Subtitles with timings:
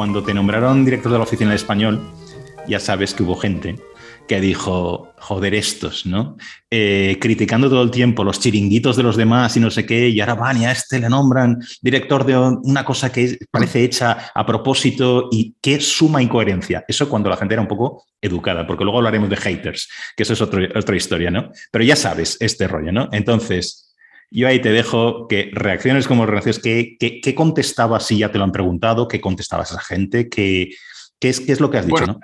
[0.00, 2.00] Cuando te nombraron director de la oficina de español,
[2.66, 3.76] ya sabes que hubo gente
[4.26, 6.38] que dijo, joder, estos, ¿no?
[6.70, 10.18] Eh, criticando todo el tiempo los chiringuitos de los demás y no sé qué, y
[10.22, 14.46] ahora van y a este le nombran director de una cosa que parece hecha a
[14.46, 16.82] propósito y qué suma incoherencia.
[16.88, 19.86] Eso cuando la gente era un poco educada, porque luego hablaremos de haters,
[20.16, 21.50] que eso es otra historia, ¿no?
[21.70, 23.10] Pero ya sabes este rollo, ¿no?
[23.12, 23.89] Entonces,
[24.30, 28.44] yo ahí te dejo que reacciones como reacciones, ¿qué, qué, contestabas si ya te lo
[28.44, 29.08] han preguntado?
[29.08, 30.28] ¿Qué contestabas a la gente?
[30.28, 30.70] ¿Qué,
[31.18, 32.06] qué, es, qué es lo que has dicho?
[32.06, 32.20] ¿no?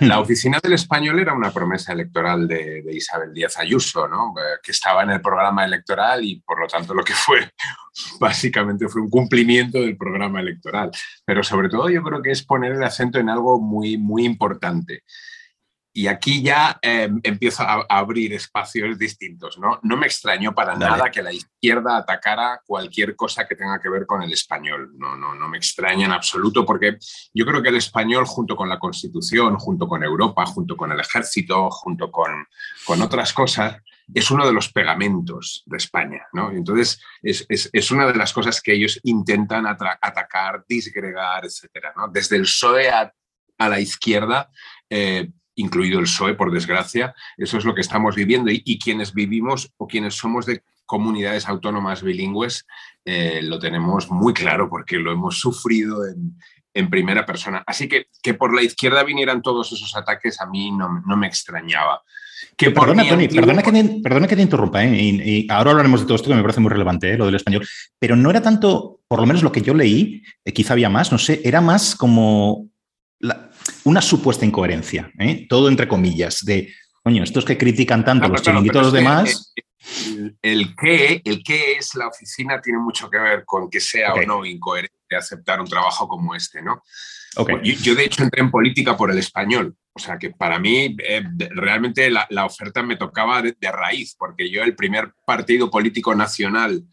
[0.00, 4.32] La, oficina del español era una promesa electoral de, Isabel Díaz Ayuso, ¿no?
[4.38, 7.50] Eh, que estaba en el programa electoral y por lo tanto lo que fue
[8.18, 10.90] básicamente fue un cumplimiento del programa electoral.
[11.26, 15.02] Pero sobre todo yo creo que es poner el acento en algo muy, muy importante
[15.96, 19.56] y aquí ya eh, empiezo a, abrir espacios distintos.
[19.58, 19.78] ¿no?
[19.84, 24.04] no me extrañó para nada que la izquierda atacara cualquier cosa que tenga que ver
[24.04, 24.90] con el español.
[24.98, 26.98] No, no, no me extraña en absoluto porque
[27.32, 30.98] yo creo que el español junto con la Constitución, junto con Europa, junto con el
[30.98, 32.44] ejército, junto con,
[32.84, 33.76] con otras cosas,
[34.12, 36.26] es uno de los pegamentos de España.
[36.32, 36.50] ¿no?
[36.50, 41.94] Entonces, es, es, es, una de las cosas que ellos intentan atacar, disgregar, etc.
[41.96, 42.08] ¿no?
[42.08, 43.14] Desde el PSOE a,
[43.58, 44.50] a la izquierda.
[44.90, 47.14] Eh, incluido el PSOE, por desgracia.
[47.36, 52.02] Eso es lo que estamos viviendo y, quienes vivimos o quienes somos de comunidades autónomas
[52.02, 52.66] bilingües
[53.04, 56.36] eh, lo tenemos muy claro porque lo hemos sufrido en,
[56.90, 57.62] primera persona.
[57.66, 62.02] Así que que por la izquierda vinieran todos esos ataques a mí no, me extrañaba.
[62.56, 64.92] Que perdona, Tony, perdona, que te, perdona, que te, interrumpa, ¿eh?
[64.92, 67.16] y, ahora hablaremos de todo esto que me parece muy relevante, ¿eh?
[67.16, 67.66] lo del español,
[67.98, 70.22] pero no era tanto, por lo menos lo que yo leí,
[70.52, 72.68] quizá había más, no sé, era más como
[73.84, 75.46] una supuesta incoherencia, ¿eh?
[75.48, 76.72] todo entre comillas, de,
[77.02, 79.54] coño, estos que critican tanto los chiringuitos de los demás...
[80.40, 84.22] El, qué, el qué es la oficina tiene mucho que ver con que sea o
[84.22, 86.82] no incoherente aceptar un trabajo como este, ¿no?
[87.62, 91.24] Yo, de hecho entré en política por el español, o sea que para mí eh,
[91.50, 96.84] realmente la, oferta me tocaba de, raíz, porque yo el primer partido político nacional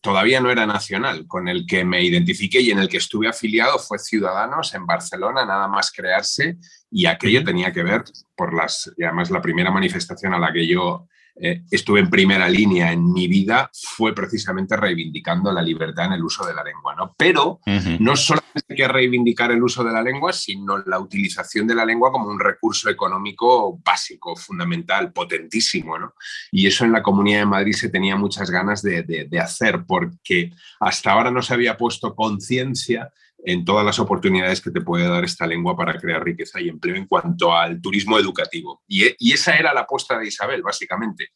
[0.00, 3.78] todavía no era nacional, con el que me identifiqué y en el que estuve afiliado
[3.78, 6.56] fue Ciudadanos en Barcelona, nada más crearse,
[6.90, 8.04] y aquello tenía que ver
[8.36, 12.48] por las, y además la primera manifestación a la que yo eh, estuve en primera
[12.48, 16.94] línea en mi vida fue precisamente reivindicando la libertad en el uso de la lengua.
[16.94, 17.14] ¿no?
[17.16, 17.60] Pero
[17.98, 21.84] no solamente hay que reivindicar el uso de la lengua, sino la utilización de la
[21.84, 25.98] lengua como un recurso económico básico, fundamental, potentísimo.
[25.98, 26.14] ¿no?
[26.52, 30.52] Y eso en la Comunidad de Madrid se tenía muchas ganas de, de hacer, porque
[30.80, 33.12] hasta ahora no se había puesto conciencia
[33.44, 36.96] en todas las oportunidades que te puede dar esta lengua para crear riqueza y empleo
[36.96, 38.82] en cuanto al turismo educativo.
[38.88, 41.28] Y, esa era la apuesta de Isabel, básicamente.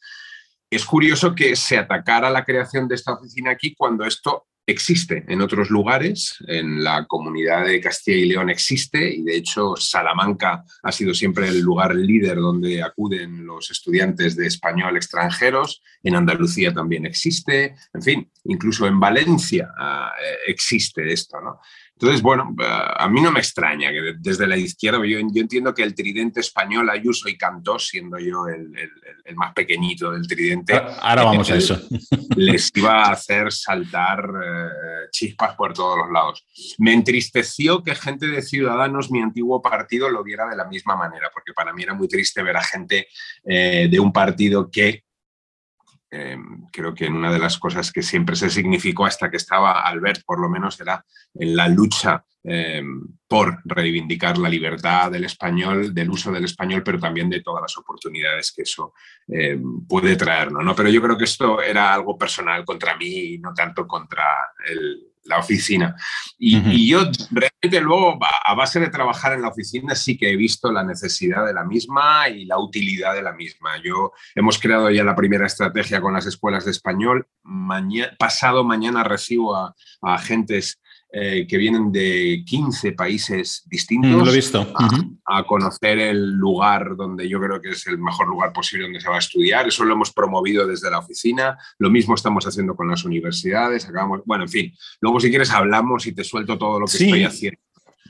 [0.70, 5.40] Es curioso que se atacara la creación de esta oficina aquí cuando esto existe en
[5.40, 10.92] otros lugares, en la comunidad de Castilla y León existe y de hecho Salamanca ha
[10.92, 17.06] sido siempre el lugar líder donde acuden los estudiantes de español extranjeros, en Andalucía también
[17.06, 21.60] existe, en fin, incluso en Valencia ah, eh, existe esto, ¿no?
[22.00, 22.54] Entonces, bueno,
[22.96, 26.88] a mí no me extraña que desde la izquierda, yo, entiendo que el tridente español
[26.90, 31.76] Ayuso y Cantó, siendo yo el, más pequeñito del tridente, ahora vamos a eso.
[32.36, 36.46] Les iba a hacer saltar eh, chispas por todos los lados.
[36.78, 41.30] Me entristeció que gente de Ciudadanos, mi antiguo partido, lo viera de la misma manera,
[41.34, 43.08] porque para mí era muy triste ver a gente
[43.44, 45.02] eh, de un partido que
[46.10, 49.82] Em, creo que en una de las cosas que siempre se significó hasta que estaba
[49.82, 51.04] Albert, por lo menos, era
[51.34, 56.98] en la lucha em, por reivindicar la libertad del español, del uso del español, pero
[56.98, 58.94] también de todas las oportunidades que eso
[59.26, 60.64] em, puede traernos.
[60.64, 60.74] ¿no?
[60.74, 64.24] Pero yo creo que esto era algo personal contra mí no tanto contra
[64.66, 65.94] el, la oficina.
[66.38, 70.72] Y, yo realmente luego, a base de trabajar en la oficina, sí que he visto
[70.72, 73.80] la necesidad de la misma y la utilidad de la misma.
[73.82, 77.26] Yo hemos creado ya la primera estrategia con las escuelas de español.
[78.18, 80.80] pasado mañana recibo a, a agentes
[81.10, 84.74] eh, que vienen de 15 países distintos mm, lo he visto.
[85.24, 89.08] A, conocer el lugar donde yo creo que es el mejor lugar posible donde se
[89.08, 89.66] va a estudiar.
[89.66, 91.56] Eso lo hemos promovido desde la oficina.
[91.78, 93.88] Lo mismo estamos haciendo con las universidades.
[93.88, 94.74] Acabamos, bueno, en fin.
[95.00, 97.60] Luego, si quieres, hablamos y te suelto todo lo que estoy haciendo.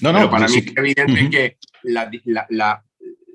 [0.00, 2.10] No, no, Pero para mí es evidente que la,
[2.48, 2.84] la,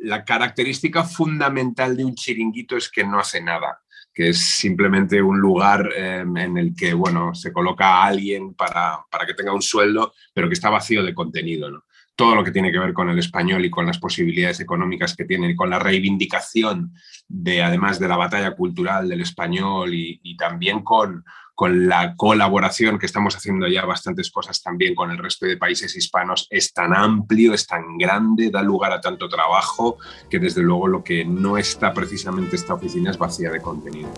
[0.01, 3.82] la característica fundamental de un chiringuito es que no hace nada
[4.13, 8.99] que es simplemente un lugar em, en el que bueno, se coloca a alguien para,
[9.09, 11.71] para, que tenga un sueldo, pero que está vacío de contenido.
[11.71, 11.83] ¿no?
[12.15, 15.25] Todo lo que tiene que ver con el español y con las posibilidades económicas que
[15.25, 16.93] tiene con la reivindicación
[17.27, 21.23] de, además de la batalla cultural del español y también con,
[21.55, 25.95] con la colaboración que estamos haciendo ya bastantes cosas también con el resto de países
[25.95, 29.97] hispanos, es tan amplio, es tan grande, da lugar a tanto trabajo
[30.29, 34.09] que desde luego lo que no está precisamente esta oficina es vacía de contenido.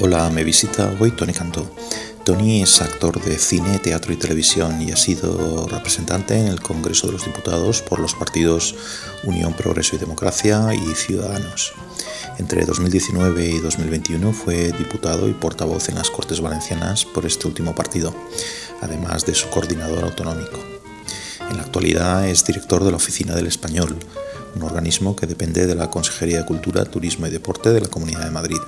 [0.00, 1.70] Hola, me visita hoy Tony Cantó.
[2.30, 7.08] Tony es actor de cine, teatro y televisión y ha sido representante en el Congreso
[7.08, 8.76] de los Diputados por los partidos
[9.24, 11.72] Unión, Progreso y Democracia y Ciudadanos.
[12.38, 17.74] Entre 2019 y 2021 fue diputado y portavoz en las Cortes Valencianas por este último
[17.74, 18.14] partido,
[18.80, 20.60] además de su coordinador autonómico.
[21.50, 23.96] En la actualidad es director de la Oficina del Español,
[24.54, 28.22] un organismo que depende de la Consejería de Cultura, Turismo y Deporte de la Comunidad
[28.22, 28.60] de Madrid.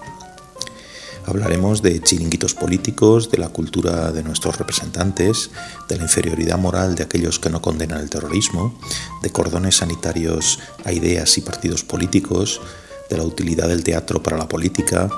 [1.26, 5.50] Hablaremos de chiringuitos políticos, de la cultura de nuestros representantes,
[5.88, 8.78] de la inferioridad moral de aquellos que no condenan el terrorismo,
[9.22, 12.60] de cordones sanitarios a ideas y partidos políticos,
[13.08, 15.08] de la utilidad del teatro para la política,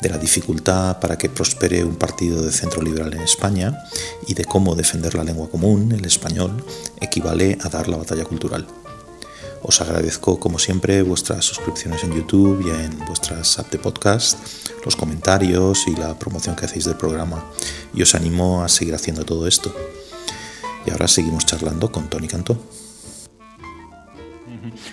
[0.00, 3.76] de la dificultad para que prospere un partido de centro liberal en España
[4.26, 6.64] y de cómo defender la lengua común, el español,
[7.00, 8.66] equivale a dar la batalla cultural.
[9.62, 14.38] Os agradezco, como siempre, vuestras suscripciones en YouTube y en vuestras apps de podcast,
[14.84, 17.44] los comentarios y la promoción que hacéis del programa.
[17.94, 19.74] Y os animo a seguir haciendo todo esto.
[20.86, 22.58] Y ahora seguimos charlando con Tony Cantó.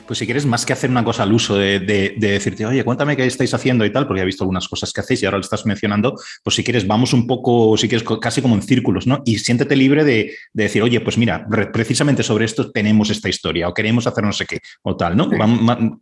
[0.05, 1.79] Pues si quieres, más que hacer una cosa al uso de,
[2.17, 5.23] decirte, oye, cuéntame qué estáis haciendo y tal, porque he visto algunas cosas que hacéis
[5.23, 8.55] y ahora lo estás mencionando, pues si quieres, vamos un poco, si quieres, casi como
[8.55, 9.21] en círculos, ¿no?
[9.25, 13.73] Y siéntete libre de, decir, oye, pues mira, precisamente sobre esto tenemos esta historia o
[13.73, 15.29] queremos hacer no sé qué o tal, ¿no?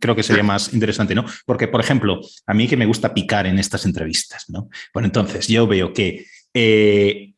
[0.00, 1.24] Creo que sería más interesante, ¿no?
[1.44, 4.68] Porque, por ejemplo, a mí que me gusta picar en estas entrevistas, ¿no?
[4.92, 7.34] Bueno, entonces yo veo que eh,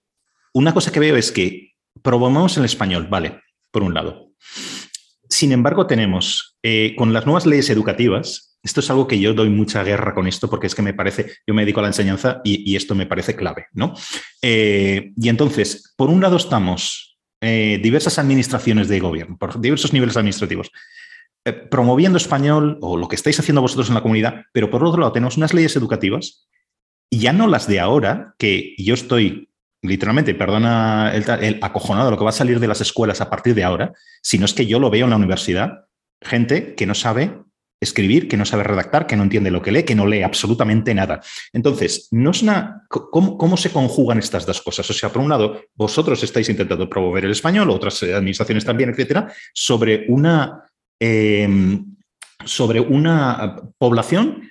[0.53, 3.41] una cosa que veo es que probamos el español, ¿vale?
[3.71, 4.33] Por un lado.
[5.29, 9.51] Sin embargo, tenemos eh, con las nuevas leyes educativas, esto es algo que yo doy
[9.51, 12.41] mucha guerra con esto porque es que me parece, yo me dedico a la enseñanza
[12.45, 13.95] y, esto me parece clave, ¿no?
[14.43, 20.17] Eh, y entonces, por un lado estamos eh, diversas administraciones de gobierno, por diversos niveles
[20.17, 20.71] administrativos,
[21.71, 25.13] promoviendo español o lo que estáis haciendo vosotros en la comunidad, pero por otro lado
[25.13, 26.49] tenemos unas leyes educativas
[27.11, 29.48] y ya no las de ahora, que yo estoy
[29.83, 33.65] literalmente, perdona el, acojonado lo que va a salir de las escuelas a partir de
[33.65, 33.93] ahora,
[34.23, 35.87] sino es que yo lo veo en la universidad,
[36.21, 37.33] gente que no sabe
[37.81, 40.95] escribir, que no sabe redactar, que no entiende lo que lee, que no lee absolutamente
[40.95, 41.21] nada.
[41.53, 44.89] Entonces, no es una, ¿cómo, se conjugan estas dos cosas?
[44.91, 49.33] O sea, por un lado, vosotros estáis intentando promover el español, otras administraciones también, etcétera,
[49.55, 50.65] sobre una,
[51.01, 51.95] em,
[52.45, 54.51] sobre una población,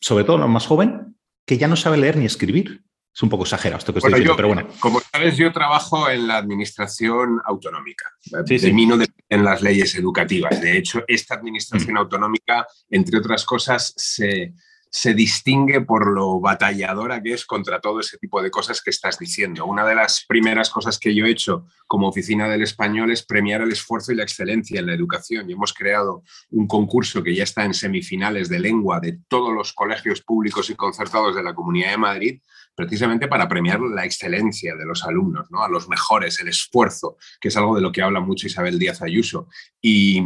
[0.00, 1.16] sobre todo la más joven,
[1.46, 2.82] que ya no sabe leer ni escribir.
[3.14, 4.68] Es un poco exagerado esto que estoy diciendo, pero bueno.
[4.80, 8.10] Como sabes, yo trabajo en la administración autonómica.
[8.46, 8.96] Sí, Termino
[9.28, 10.60] en las leyes educativas.
[10.60, 11.98] De hecho, esta administración mm.
[11.98, 14.54] autonómica, entre otras cosas, se,
[14.94, 19.18] se distingue por lo batalladora que es contra todo ese tipo de cosas que estás
[19.18, 19.64] diciendo.
[19.64, 23.62] Una de las primeras cosas que yo he hecho como oficina del español es premiar
[23.62, 25.48] el esfuerzo y la excelencia en la educación.
[25.48, 29.72] Y hemos creado un concurso que ya está en semifinales de lengua de todos los
[29.72, 32.40] colegios públicos y concertados de la Comunidad de Madrid,
[32.74, 35.62] precisamente para premiar la excelencia de los alumnos, ¿no?
[35.62, 39.02] a los mejores, el esfuerzo, que es algo de lo que habla mucho Isabel Díaz
[39.02, 39.48] Ayuso.
[39.80, 40.22] Y,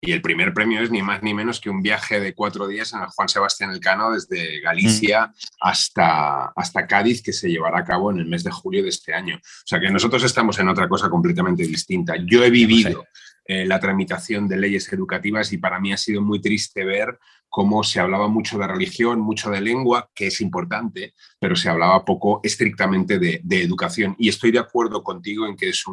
[0.00, 2.92] y el primer premio es ni más ni menos que un viaje de cuatro días
[2.92, 8.10] en el Juan Sebastián Elcano desde Galicia hasta, hasta Cádiz, que se llevará a cabo
[8.10, 9.36] en el mes de julio de este año.
[9.36, 12.14] O sea que nosotros estamos en otra cosa completamente distinta.
[12.24, 13.04] Yo he vivido
[13.48, 17.82] eh, la tramitación de leyes educativas y para mí ha sido muy triste ver cómo
[17.82, 22.40] se hablaba mucho de religión, mucho de lengua, que es importante, pero se hablaba poco
[22.42, 24.14] estrictamente de, educación.
[24.18, 25.84] Y estoy de acuerdo contigo en que es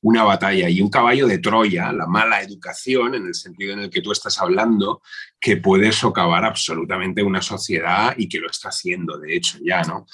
[0.00, 3.90] una batalla y un caballo de Troya, la mala educación, en el sentido en el
[3.90, 5.02] que tú estás hablando,
[5.40, 10.06] que puede socavar absolutamente una sociedad y que lo está haciendo, de hecho, ya, ¿no?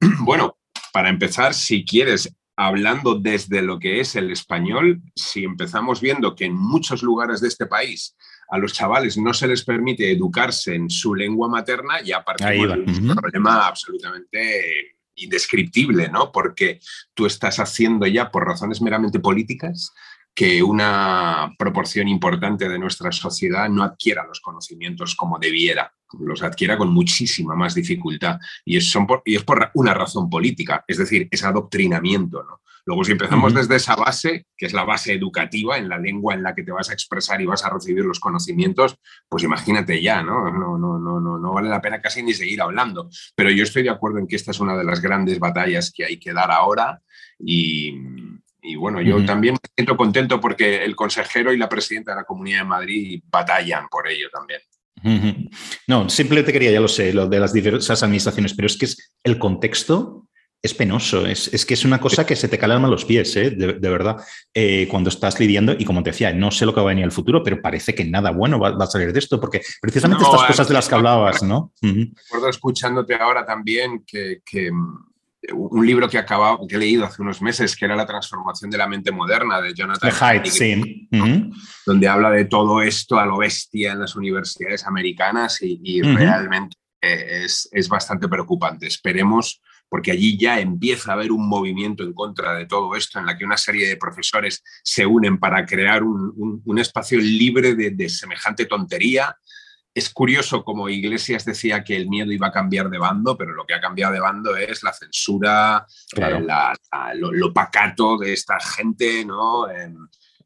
[0.20, 0.58] Bueno,
[0.92, 6.46] para empezar, si quieres, hablando desde lo que es el español, si empezamos viendo que
[6.46, 8.16] en muchos lugares de este país
[8.48, 12.82] a los chavales no se les permite educarse en su lengua materna, ya partimos de
[12.82, 16.30] un problema absolutamente indescriptible, ¿no?
[16.30, 16.80] Porque
[17.14, 19.92] tú estás haciendo ya, por razones meramente políticas,
[20.34, 26.76] que una proporción importante de nuestra sociedad no adquiera los conocimientos como debiera, los adquiera
[26.76, 28.38] con muchísima más dificultad.
[28.64, 32.42] Y es, por, y es por una razón política, es decir, es adoctrinamiento.
[32.42, 32.60] ¿no?
[32.86, 36.44] Luego, si empezamos desde esa base, que es la base educativa, en la lengua en
[36.44, 38.94] la que te vas a expresar y vas a recibir los conocimientos,
[39.28, 40.48] pues imagínate ya, ¿no?
[40.52, 43.10] No, no, no, no, no vale la pena casi ni seguir hablando.
[43.34, 46.04] Pero yo estoy de acuerdo en que esta es una de las grandes batallas que
[46.04, 47.02] hay que dar ahora
[47.40, 47.92] y,
[48.62, 52.24] y bueno, yo también me siento contento porque el consejero y la presidenta de la
[52.24, 54.60] Comunidad de Madrid batallan por ello también.
[55.86, 59.12] No, simplemente quería, ya lo sé, lo de las diversas administraciones, pero es que es
[59.24, 60.25] el contexto
[60.66, 63.50] es penoso, es, que es una cosa que se te calman los pies, ¿eh?
[63.50, 64.16] de, verdad,
[64.52, 67.02] eh, cuando estás lidiando y como te decía, no sé lo que va a venir
[67.02, 70.24] en el futuro, pero parece que nada bueno va, a salir de esto, porque precisamente
[70.24, 71.72] estas cosas de las que hablabas, ¿no?
[71.80, 77.40] Recuerdo escuchándote ahora también que, mm, un libro que, acabado, que he leído hace unos
[77.40, 81.08] meses, que era La transformación de la mente moderna de Jonathan Haidt, sí.
[81.86, 87.44] donde habla de todo esto a lo bestia en las universidades americanas y, realmente eh,
[87.44, 88.86] es, es, bastante preocupante.
[88.86, 93.26] Esperemos porque allí ya empieza a haber un movimiento en contra de todo esto, en
[93.26, 98.66] la que una serie de profesores se unen para crear un, espacio libre de, semejante
[98.66, 99.36] tontería.
[99.94, 103.64] Es curioso como Iglesias decía que el miedo iba a cambiar de bando, pero lo
[103.64, 106.46] que ha cambiado de bando es la censura, eh,
[107.14, 109.66] lo, pacato de esta gente, ¿no?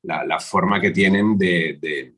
[0.03, 2.15] la, forma que tienen de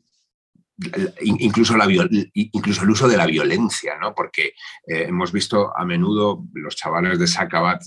[1.22, 1.86] incluso, la,
[2.34, 4.14] incluso el uso de la violencia, ¿no?
[4.14, 4.54] porque
[4.86, 7.82] eh, hemos visto a menudo los chavales de Sacabat,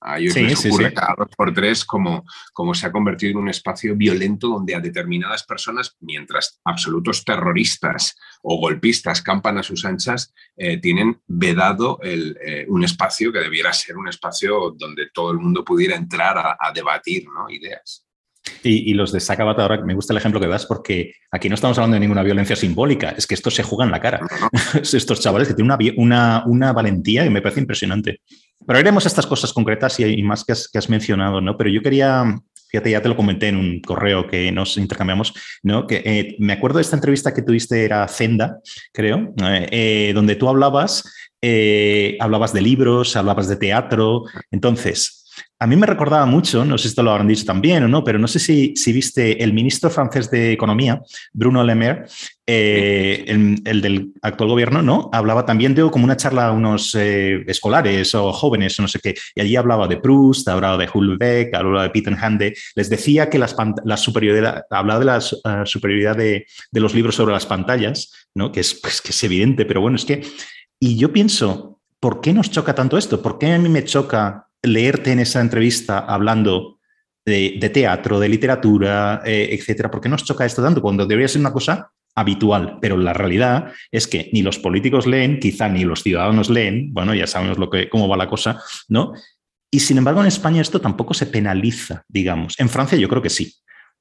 [0.00, 3.48] a, ellos les ocurre cada dos por tres como, como se ha convertido en un
[3.48, 10.34] espacio violento donde a determinadas personas, mientras absolutos terroristas o golpistas campan a sus anchas,
[10.56, 15.64] eh, tienen vedado eh, un espacio que debiera ser un espacio donde todo el mundo
[15.64, 17.48] pudiera entrar a, a debatir ¿no?
[17.48, 18.04] ideas.
[18.64, 21.78] Y, los de Sacabat ahora me gusta el ejemplo que das porque aquí no estamos
[21.78, 24.20] hablando de ninguna violencia simbólica, es que esto se juega en la cara.
[24.82, 28.20] Estos chavales que tienen una, una, valentía que me parece impresionante.
[28.66, 31.56] Pero haremos estas cosas concretas y, más que has, que has, mencionado, ¿no?
[31.56, 32.24] Pero yo quería,
[32.68, 35.86] fíjate, ya te lo comenté en un correo que nos intercambiamos, ¿no?
[35.86, 38.58] Que eh, me acuerdo de esta entrevista que tuviste, era Zenda,
[38.92, 41.04] creo, eh, eh, donde tú hablabas,
[42.20, 44.24] hablabas de libros, hablabas de teatro.
[44.52, 45.21] Entonces,
[45.62, 48.02] a mí me recordaba mucho, no sé si esto lo habrán dicho también o no,
[48.02, 51.00] pero no sé si, si viste el ministro francés de Economía,
[51.32, 52.04] Bruno Le Maire,
[52.44, 55.08] eh, el, del actual gobierno, ¿no?
[55.12, 58.98] Hablaba también de como una charla a unos eh, escolares o jóvenes o no sé
[58.98, 63.30] qué, y allí hablaba de Proust, hablaba de Hulbeck, hablaba de Peter Hande, les decía
[63.30, 68.50] que la superioridad, hablaba de la eh, superioridad de, los libros sobre las pantallas, ¿no?
[68.50, 70.22] Que es, pues, que es evidente, pero bueno, es que,
[70.80, 73.22] y yo pienso, ¿por qué nos choca tanto esto?
[73.22, 76.78] ¿Por qué a mí me choca leerte en esa entrevista hablando
[77.24, 80.82] de, teatro, de literatura, eh, etcétera, ¿por qué nos choca esto tanto?
[80.82, 85.38] Cuando debería ser una cosa habitual, pero la realidad es que ni los políticos leen,
[85.38, 89.12] quizá ni los ciudadanos leen, bueno, ya sabemos lo que, cómo va la cosa, ¿no?
[89.70, 92.58] Y sin embargo, en España esto tampoco se penaliza, digamos.
[92.60, 93.54] En Francia yo creo que sí.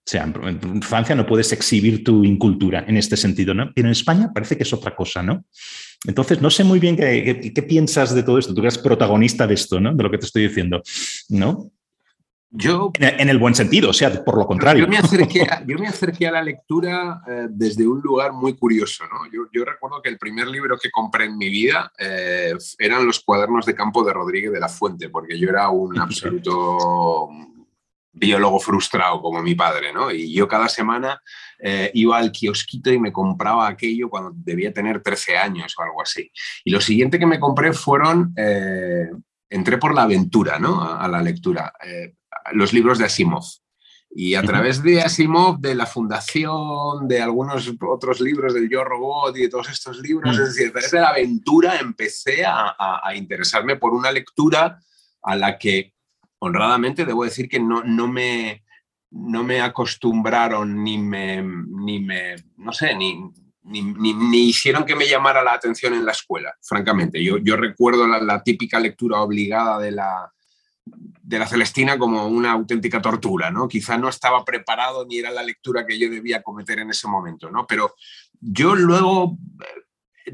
[0.03, 3.71] O sea, en Francia no puedes exhibir tu incultura en este sentido, ¿no?
[3.73, 5.45] Pero en España parece que es otra cosa, ¿no?
[6.05, 8.53] Entonces, no sé muy bien qué, piensas de todo esto.
[8.53, 9.93] Tú eres protagonista de esto, ¿no?
[9.93, 10.81] De lo que te estoy diciendo,
[11.29, 11.71] ¿no?
[12.53, 14.83] Yo, en el buen sentido, o sea, por lo contrario.
[14.83, 14.97] Yo me
[15.87, 19.05] acerqué a, la lectura eh, desde un lugar muy curioso.
[19.05, 19.47] ¿no?
[19.53, 23.65] Yo, recuerdo que el primer libro que compré en mi vida eh, eran los cuadernos
[23.65, 27.29] de campo de Rodríguez de la Fuente, porque yo era un absoluto
[28.13, 30.11] biólogo frustrado como mi padre, ¿no?
[30.11, 31.21] Y yo cada semana
[31.59, 36.01] eh, iba al kiosquito y me compraba aquello cuando debía tener 13 años o algo
[36.01, 36.31] así.
[36.63, 39.09] Y lo siguiente que me compré fueron, eh,
[39.49, 40.81] entré por la aventura, ¿no?
[40.81, 42.15] A, la lectura, eh,
[42.53, 43.43] los libros de Asimov.
[44.13, 49.37] Y a través de Asimov, de la fundación, de algunos otros libros del Yo Robot
[49.37, 53.93] y de todos estos libros, es decir, desde la aventura empecé a, a interesarme por
[53.93, 54.81] una lectura
[55.23, 55.90] a la que
[56.43, 58.63] honradamente debo decir que no, no, me,
[59.11, 63.15] no me acostumbraron ni me, ni me no sé, ni,
[63.63, 67.23] ni, hicieron que me llamara la atención en la escuela, francamente.
[67.23, 70.31] Yo, yo recuerdo la, típica lectura obligada de la,
[70.85, 73.67] de la Celestina como una auténtica tortura, ¿no?
[73.67, 77.51] Quizá no estaba preparado ni era la lectura que yo debía cometer en ese momento,
[77.51, 77.67] ¿no?
[77.67, 77.95] Pero
[78.39, 79.37] yo luego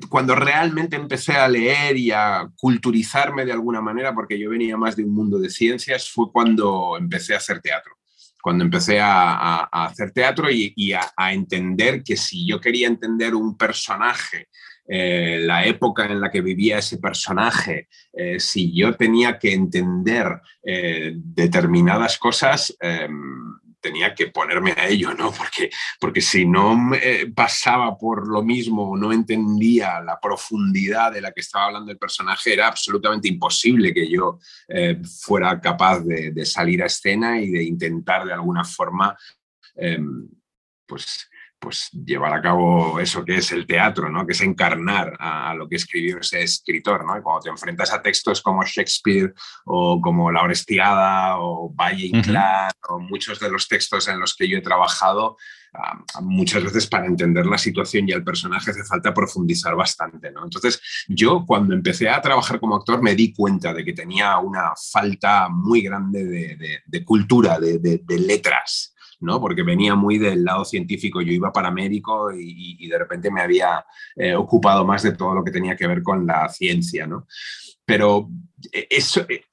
[0.09, 4.95] cuando realmente empecé a leer y a culturizarme de alguna manera, porque yo venía más
[4.95, 7.93] de un mundo de ciencias, fue cuando empecé a hacer teatro.
[8.41, 14.47] Cuando empecé a, hacer teatro y, a, entender que si yo quería entender un personaje,
[14.87, 20.39] eh, la época en la que vivía ese personaje, eh, si yo tenía que entender
[20.63, 25.31] eh, determinadas cosas, em, tenía que ponerme a ello, ¿no?
[25.31, 25.69] Porque,
[25.99, 31.41] porque si no me pasaba por lo mismo no entendía la profundidad de la que
[31.41, 36.85] estaba hablando el personaje, era absolutamente imposible que yo eh, fuera capaz de, salir a
[36.85, 39.17] escena y de intentar de alguna forma,
[39.75, 40.27] em,
[40.85, 44.25] pues pues llevar a cabo eso que es el teatro, ¿no?
[44.25, 47.05] que es encarnar a, lo que escribió ese escritor.
[47.05, 47.17] ¿no?
[47.17, 49.33] Y cuando te enfrentas a textos como Shakespeare
[49.65, 54.47] o como La Orestiada o Valle Inclán o muchos de los textos en los que
[54.47, 55.37] yo he trabajado,
[56.21, 60.43] muchas veces para entender la situación y el personaje hace falta profundizar bastante, ¿no?
[60.43, 64.73] Entonces, yo cuando empecé a trabajar como actor me di cuenta de que tenía una
[64.91, 66.25] falta muy grande
[66.85, 69.41] de, cultura, de, letras, ¿no?
[69.41, 73.85] Porque venía muy del lado científico, yo iba para médico y, de repente me había
[74.15, 77.27] eh, ocupado más de todo lo que tenía que ver con la ciencia, ¿no?
[77.85, 78.29] Pero
[78.71, 79.43] eh, eso, eh,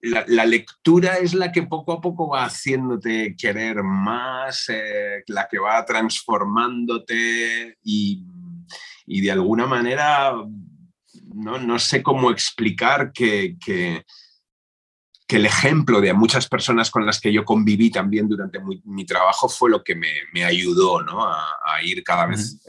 [0.00, 4.66] la, lectura es la que poco a poco va haciéndote querer más,
[5.28, 8.24] la que va transformándote y,
[9.06, 10.32] de alguna manera
[11.34, 14.04] no, sé cómo explicar que, que,
[15.32, 19.70] el ejemplo de muchas personas con las que yo conviví también durante mi, trabajo fue
[19.70, 22.60] lo que me, ayudó a, ir cada vez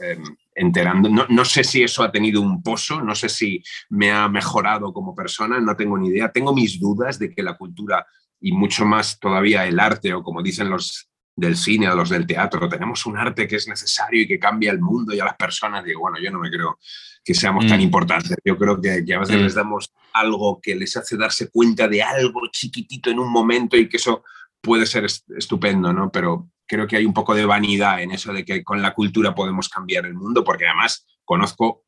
[0.54, 1.08] enterando.
[1.08, 5.14] No, sé si eso ha tenido un pozo, no sé si me ha mejorado como
[5.14, 6.32] persona, no tengo ni idea.
[6.32, 8.06] Tengo mis dudas de que la cultura
[8.40, 12.26] y mucho más todavía el arte, o como dicen los del cine o los del
[12.26, 15.36] teatro, tenemos un arte que es necesario y que cambia el mundo y a las
[15.36, 15.84] personas.
[15.84, 16.78] Digo, bueno, yo no me creo
[17.24, 17.82] que seamos tan mm.
[17.82, 18.36] importantes.
[18.44, 19.42] Yo creo que, a veces mm.
[19.42, 23.88] les damos algo que les hace darse cuenta de algo chiquitito en un momento y
[23.88, 24.22] que eso
[24.60, 26.10] puede ser estupendo, ¿no?
[26.12, 29.34] Pero creo que hay un poco de vanidad en eso de que con la cultura
[29.34, 31.84] podemos cambiar el mundo, porque además conozco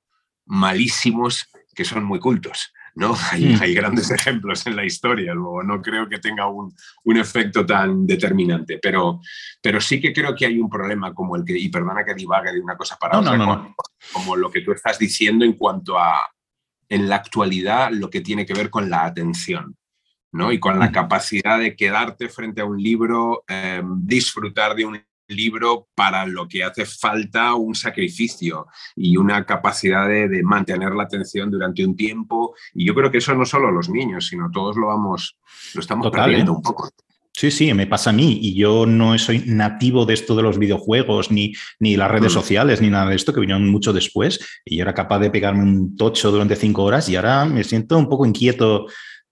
[0.46, 2.72] malísimos que son muy cultos.
[2.96, 3.14] ¿No?
[3.30, 6.74] Hay, hay, grandes ejemplos en la historia, luego no creo que tenga un,
[7.04, 9.20] un, efecto tan determinante, pero,
[9.62, 12.52] pero sí que creo que hay un problema como el que, y perdona que divague
[12.52, 13.74] de una cosa para otra,
[14.12, 16.26] como lo que tú estás diciendo en cuanto a,
[16.88, 19.76] en la actualidad, lo que tiene que ver con la atención.
[20.50, 25.88] Y con la capacidad de quedarte frente a un libro, em, disfrutar de un libro
[25.94, 31.84] para lo que hace falta un sacrificio y una capacidad de, mantener la atención durante
[31.84, 32.54] un tiempo.
[32.74, 35.36] Y yo creo que eso no solo los niños, sino todos lo vamos,
[35.74, 36.56] lo estamos perdiendo ¿eh?
[36.56, 36.90] un poco.
[37.36, 40.58] Sí, sí, me pasa a mí y yo no soy nativo de esto de los
[40.58, 42.34] videojuegos, ni, ni las redes mm.
[42.34, 45.62] sociales, ni nada de esto, que vinieron mucho después y yo era capaz de pegarme
[45.62, 48.86] un tocho durante cinco horas y ahora me siento un poco inquieto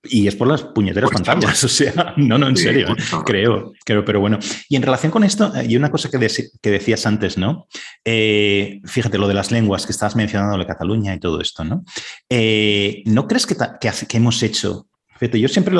[0.04, 4.04] y es por las puñeteras pantallas, o sea, no, no, en serio, pues creo, creo,
[4.04, 4.38] pero bueno.
[4.68, 6.18] Y en relación con esto, eh, y una cosa que,
[6.60, 7.66] que decías antes, ¿no?
[8.04, 11.84] Eh, fíjate, lo de las lenguas que estabas mencionando, de Cataluña y todo esto, ¿no?
[12.28, 14.86] Eh, ¿No crees que, que, que hemos hecho
[15.18, 15.76] Fíjate, yo siempre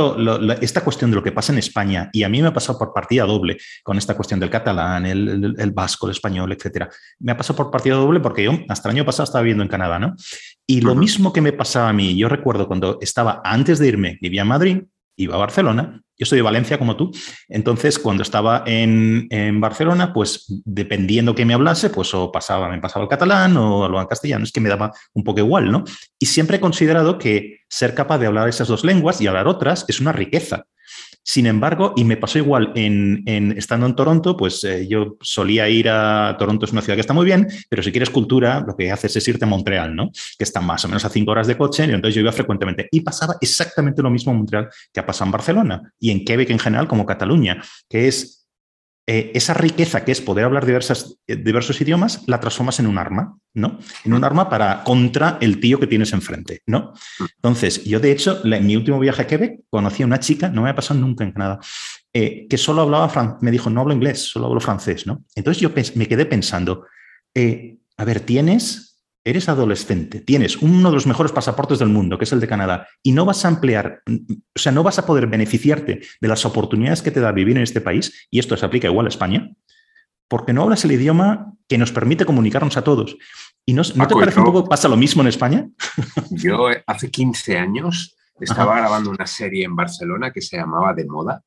[0.61, 2.93] esta cuestión de lo que pasa en España, y a mí me ha pasado por
[2.93, 6.89] partida doble con esta cuestión del catalán, el, vasco, el español, etcétera.
[7.19, 9.69] Me ha pasado por partida doble porque yo hasta el año pasado estaba viviendo en
[9.69, 10.15] Canadá, ¿no?
[10.67, 14.19] Y lo mismo que me pasaba a mí, yo recuerdo cuando estaba antes de irme,
[14.21, 14.83] vivía en Madrid,
[15.17, 17.11] iba a Barcelona, yo soy de Valencia como tú,
[17.49, 19.29] entonces cuando estaba en,
[19.61, 24.09] Barcelona, pues dependiendo que me hablase, pues o pasaba, me pasaba el catalán o hablaba
[24.09, 25.85] castellano, es que me daba un poco igual, ¿no?
[26.19, 29.85] Y siempre he considerado que ser capaz de hablar esas dos lenguas y hablar otras
[29.89, 30.67] es una riqueza.
[31.27, 33.25] Sin embargo, y me pasó igual en,
[33.57, 37.15] estando en Toronto, pues eh, yo solía ir a Toronto, es una ciudad que está
[37.15, 40.11] muy bien, pero si quieres cultura, lo que haces es irte a Montreal, ¿no?
[40.39, 42.89] Que está más o menos a cinco horas de coche, y entonces yo iba frecuentemente.
[42.91, 46.51] Y pasaba exactamente lo mismo en Montreal que ha pasado en Barcelona y en Quebec
[46.51, 48.44] en general, como Cataluña, que es
[49.07, 53.37] eh, esa riqueza que es poder hablar eh, diversos idiomas, la transformas en un arma,
[53.53, 53.79] ¿no?
[54.05, 56.95] En un arma para contra el tío que tienes enfrente, ¿no?
[57.37, 60.63] Entonces, yo de hecho, en mi último viaje a Quebec, conocí a una chica, no
[60.63, 61.61] me ha pasado nunca en Canadá,
[62.15, 65.23] eh, que solo hablaba, me dijo, no hablo inglés, solo hablo francés, ¿no?
[65.35, 66.87] Entonces yo me quedé pensando,
[67.97, 68.94] a ver, tienes
[69.25, 72.87] eres adolescente, tienes uno de los mejores pasaportes del mundo, que es el de Canadá,
[73.03, 77.01] y no vas a ampliar, o sea, no vas a poder beneficiarte de las oportunidades
[77.01, 79.51] que te da vivir en este país, y esto se aplica igual a España,
[80.29, 83.17] porque no hablas el idioma que nos permite comunicarnos a todos.
[83.65, 85.69] ¿Y no, te parece un poco pasa lo mismo en España?
[86.31, 91.43] Yo hace 15 años estaba grabando una serie en Barcelona que se llamaba De Moda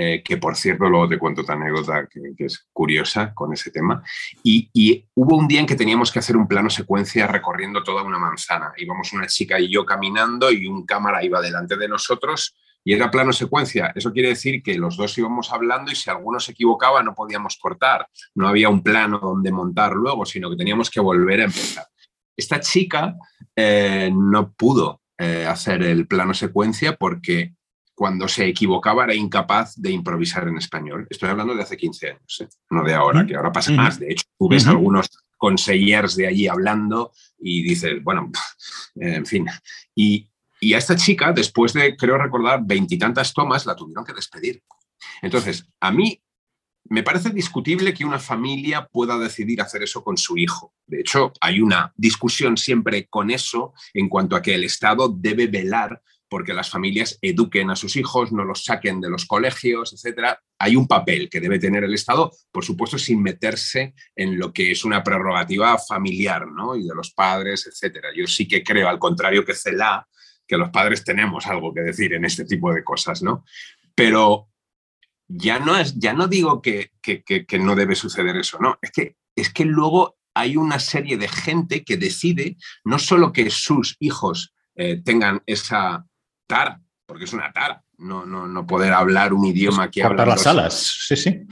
[0.00, 4.00] eh, que por cierto luego te cuento otra anécdota que, es curiosa con ese tema.
[4.44, 8.16] Y, hubo un día en que teníamos que hacer un plano secuencia recorriendo toda una
[8.16, 8.72] manzana.
[8.76, 13.10] Íbamos una chica y yo caminando y un cámara iba delante de nosotros y era
[13.10, 13.90] plano secuencia.
[13.92, 17.56] Eso quiere decir que los dos íbamos hablando y si alguno se equivocaba no podíamos
[17.56, 18.06] cortar.
[18.36, 21.86] No había un plano donde montar luego, sino que teníamos que volver a empezar.
[22.36, 23.16] Esta chica
[23.56, 27.57] eh, no pudo eh, hacer el plano secuencia porque
[27.98, 31.08] cuando se equivocaba era incapaz de improvisar en español.
[31.10, 32.48] Estoy hablando de hace 15 años, ¿eh?
[32.70, 33.98] no de ahora, que ahora pasa más.
[33.98, 38.30] De hecho, tú ves algunos consellers de allí hablando y dices, bueno,
[38.94, 39.46] en fin.
[39.96, 40.30] Y,
[40.60, 44.62] y a esta chica, después de, creo recordar, veintitantas tomas, la tuvieron que despedir.
[45.20, 46.22] Entonces, a mí
[46.84, 50.72] me parece discutible que una familia pueda decidir hacer eso con su hijo.
[50.86, 55.48] De hecho, hay una discusión siempre con eso en cuanto a que el Estado debe
[55.48, 60.40] velar porque las familias eduquen a sus hijos, no los saquen de los colegios, etcétera.
[60.58, 64.70] Hay un papel que debe tener el Estado, por supuesto, sin meterse en lo que
[64.70, 66.76] es una prerrogativa familiar, ¿no?
[66.76, 68.08] Y de los padres, etcétera.
[68.14, 70.06] Yo sí que creo, al contrario que CELA,
[70.46, 73.44] que los padres tenemos algo que decir en este tipo de cosas, ¿no?
[73.94, 74.48] Pero
[75.28, 79.16] ya no, es, ya no digo que, que, no debe suceder eso, no, es que,
[79.36, 84.54] es que luego hay una serie de gente que decide no solo que sus hijos
[84.74, 86.06] eh, tengan esa
[86.48, 90.26] tara, porque es una tara, no, no, no poder hablar un idioma que habla.
[90.26, 91.42] las alas, sí, sí.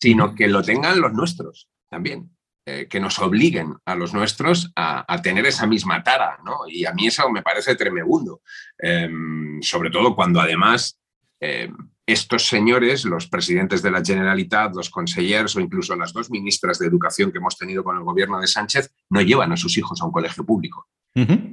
[0.00, 2.30] Sino que lo tengan los nuestros también.
[2.66, 6.60] Eh, que nos obliguen a los nuestros a, tener esa misma tara, ¿no?
[6.66, 8.40] Y a mí eso me parece tremendo,
[8.78, 10.98] em, sobre todo cuando además
[11.40, 16.78] em, estos señores, los presidentes de la Generalitat, los consejeros o incluso las dos ministras
[16.78, 20.00] de Educación que hemos tenido con el gobierno de Sánchez, no llevan a sus hijos
[20.02, 20.88] a un colegio público.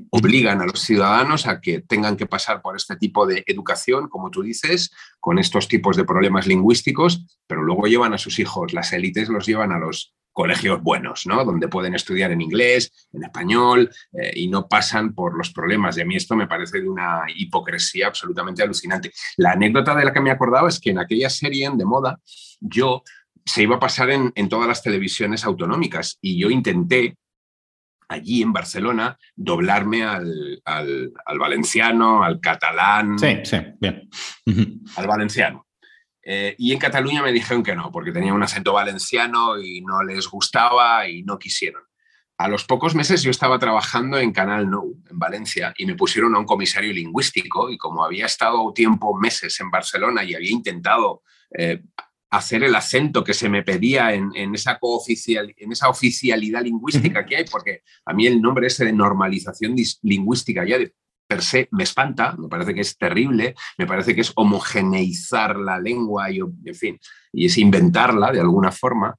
[0.10, 4.32] Obligan a los ciudadanos a que tengan que pasar por este tipo de educación, como
[4.32, 8.92] tú dices, con estos tipos de problemas lingüísticos, pero luego llevan a sus hijos, las
[8.92, 11.44] élites los llevan a los colegios buenos, ¿no?
[11.44, 15.98] Donde pueden estudiar en inglés, en español eh, y no pasan por los problemas.
[15.98, 19.12] Y a mí esto me parece de una hipocresía absolutamente alucinante.
[19.38, 22.20] La anécdota de la que me acordaba es que en aquella serie de moda,
[22.60, 23.04] yo
[23.46, 27.18] se iba a pasar en, todas las televisiones autonómicas y yo intenté
[28.08, 30.62] allí en Barcelona doblarme al,
[31.40, 33.18] valenciano, al catalán.
[33.18, 34.10] Sí, sí, bien.
[34.96, 35.66] Al valenciano.
[36.24, 40.04] Eh, y en Cataluña me dijeron que no, porque tenía un acento valenciano y no
[40.04, 41.84] les gustaba y no quisieron.
[42.38, 46.34] A los pocos meses yo estaba trabajando en Canal No, en Valencia, y me pusieron
[46.36, 51.22] a un comisario lingüístico y como había estado tiempo, meses en Barcelona y había intentado
[51.56, 51.84] eh,
[52.32, 57.46] hacer el acento que se me pedía en, esa, en esa oficialidad lingüística que hay,
[57.46, 60.96] porque a mí el nombre ese de normalización lingüística ya de
[61.32, 65.80] per se me espanta, me parece que es terrible, me parece que es homogeneizar la
[65.80, 67.00] lengua y, en fin,
[67.32, 69.16] y es inventarla de alguna forma.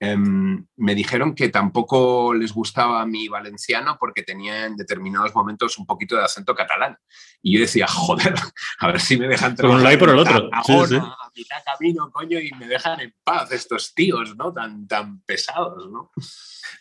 [0.00, 5.86] Em, me dijeron que tampoco les gustaba mi valenciano porque tenía en determinados momentos un
[5.86, 6.96] poquito de acento catalán.
[7.42, 8.34] Y yo decía, joder,
[8.80, 9.70] a ver si me dejan trabajar.
[9.70, 10.50] Por un lado y por el otro.
[10.52, 14.52] A mitad camino, coño, y me dejan en paz estos tíos, ¿no?
[14.52, 16.10] Tan, tan pesados, ¿no?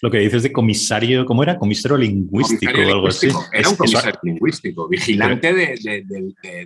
[0.02, 1.58] Lo que dices de comisario, ¿cómo era?
[1.58, 3.30] Comisario lingüístico o algo así.
[3.52, 6.04] Era un comisario lingüístico, vigilante de,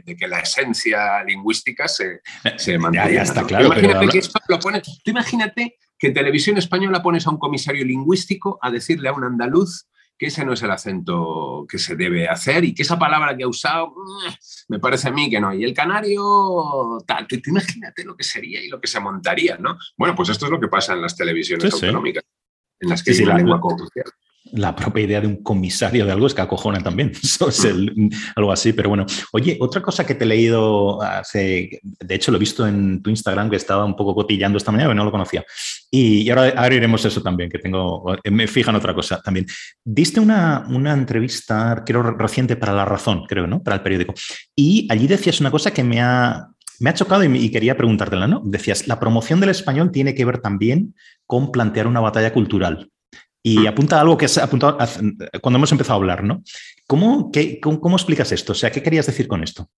[0.03, 2.21] de, que la esencia lingüística se,
[2.57, 3.11] se mantenga.
[3.11, 3.65] Ya, está claro.
[3.65, 7.85] imagínate que esto lo pone, tú imagínate que en televisión española pones a un comisario
[7.85, 12.27] lingüístico a decirle a un andaluz que ese no es el acento que se debe
[12.27, 14.33] hacer y que esa palabra que ha usado mm,
[14.69, 15.53] me parece a mí que no.
[15.53, 19.77] Y el canario, tal, tú, imagínate lo que sería y lo que se montaría, ¿no?
[19.95, 22.23] Bueno, pues esto es lo que pasa en las televisiones autonómicas,
[22.79, 24.05] en las que sí, la, lengua cooficial
[24.53, 27.11] la propia idea de un comisario de algo es que acojona también.
[27.47, 27.67] Es
[28.35, 29.05] algo así, pero bueno.
[29.31, 33.09] Oye, otra cosa que te he leído hace, de hecho lo he visto en tu
[33.09, 35.43] Instagram que estaba un poco cotillando esta mañana, pero no lo conocía.
[35.89, 39.45] Y, ahora, ahora, iremos eso también, que tengo, me fijan otra cosa también.
[39.83, 43.61] Diste una, una entrevista, creo, reciente para La Razón, creo, ¿no?
[43.63, 44.13] Para el periódico.
[44.55, 46.47] Y allí decías una cosa que me ha,
[46.79, 48.41] me ha chocado y, y, quería preguntártela, ¿no?
[48.43, 50.93] Decías, la promoción del español tiene que ver también
[51.25, 52.89] con plantear una batalla cultural.
[53.47, 53.67] Y mm.
[53.67, 54.77] apunta algo que has apuntado
[55.41, 56.43] cuando hemos empezado a hablar, ¿no?
[56.85, 57.31] ¿Cómo,
[57.61, 58.51] cómo, explicas esto?
[58.51, 59.69] O sea, ¿qué querías decir con esto?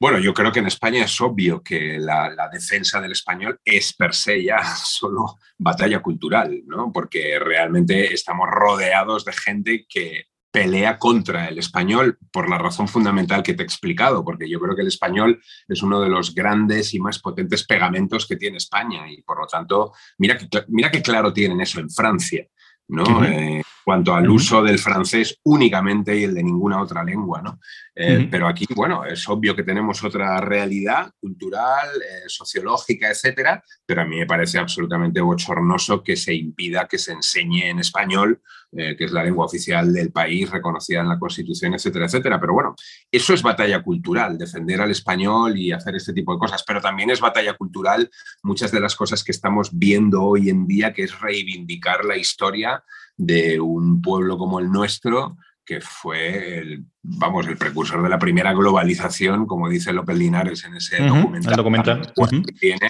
[0.00, 3.92] Bueno, yo creo que en España es obvio que la, la, defensa del español es
[3.92, 6.92] per se ya solo batalla cultural, ¿no?
[6.92, 10.24] Porque realmente estamos rodeados de gente que
[10.58, 14.74] pelea contra el español por la razón fundamental que te he explicado, porque yo creo
[14.74, 19.08] que el español es uno de los grandes y más potentes pegamentos que tiene España
[19.08, 22.44] y por lo tanto, mira que, mira qué claro tienen eso en Francia.
[22.88, 23.24] ¿no?
[23.24, 27.58] Eh, cuanto al uso del francés únicamente y el de ninguna otra lengua, ¿no?
[27.94, 34.02] Eh, pero aquí, bueno, es obvio que tenemos otra realidad cultural, eh, sociológica, etcétera, pero
[34.02, 39.02] a mí me parece absolutamente bochornoso que se impida que se enseñe en español, que
[39.02, 42.38] es la lengua oficial del país, reconocida en la Constitución, etcétera, etcétera.
[42.38, 42.74] Pero bueno,
[43.10, 47.08] eso es batalla cultural, defender al español y hacer este tipo de cosas, pero también
[47.08, 48.10] es batalla cultural
[48.42, 52.84] muchas de las cosas que estamos viendo hoy en día, que es reivindicar la historia
[53.18, 58.54] de un pueblo como el nuestro, que fue el, vamos, el precursor de la primera
[58.54, 62.12] globalización, como dice López Linares en ese documental, documental.
[62.16, 62.88] que tiene,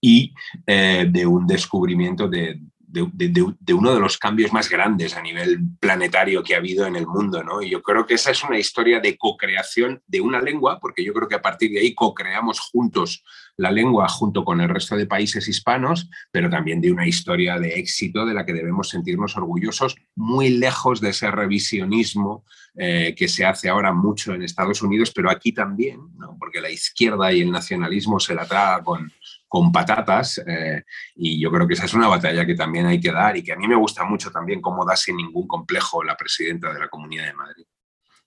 [0.00, 0.32] y
[0.66, 2.60] eh, de un descubrimiento de,
[2.92, 7.06] de, uno de los cambios más grandes a nivel planetario que ha habido en el
[7.06, 7.62] mundo, ¿no?
[7.62, 11.14] Y yo creo que esa es una historia de co-creación de una lengua, porque yo
[11.14, 13.24] creo que a partir de ahí co-creamos juntos
[13.56, 17.78] la lengua junto con el resto de países hispanos, pero también de una historia de
[17.78, 23.44] éxito de la que debemos sentirnos orgullosos, muy lejos de ese revisionismo eh, que se
[23.44, 26.00] hace ahora mucho en Estados Unidos, pero aquí también,
[26.38, 29.12] porque la izquierda y el nacionalismo se la traga con,
[29.52, 30.82] con patatas eh,
[31.14, 33.52] y yo creo que esa es una batalla que también hay que dar y que
[33.52, 36.88] a mí me gusta mucho también cómo da sin ningún complejo la presidenta de la
[36.88, 37.64] Comunidad de Madrid.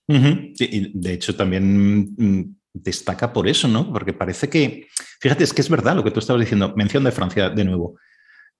[0.06, 3.92] y de hecho también mm, destaca por eso, ¿no?
[3.92, 4.86] Porque parece que,
[5.20, 7.98] fíjate, es que es verdad lo que tú estabas diciendo, mención de Francia de nuevo.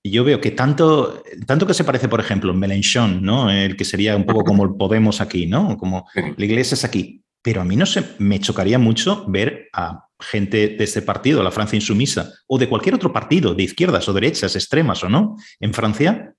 [0.02, 3.48] Y yo veo que tanto, tanto que se parece, por ejemplo, Mélenchon, ¿no?
[3.48, 5.76] El que sería un poco como el Podemos aquí, ¿no?
[5.76, 7.22] Como la iglesia es aquí.
[7.42, 11.50] Pero a mí no sé, me chocaría mucho ver a gente de este partido, la
[11.50, 15.74] Francia insumisa, o de cualquier otro partido, de izquierdas o derechas, extremas o no, en
[15.74, 16.34] Francia,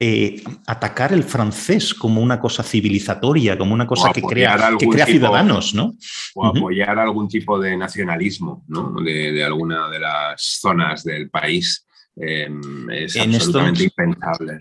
[0.00, 5.06] eh, atacar el francés como una cosa civilizatoria, como una cosa que crea, que crea
[5.06, 5.96] ciudadanos, ¿no?
[6.36, 8.94] O apoyar algún tipo de nacionalismo, ¿no?
[9.02, 11.84] De, alguna de las zonas del país.
[12.14, 14.60] Em, es absolutamente impensable.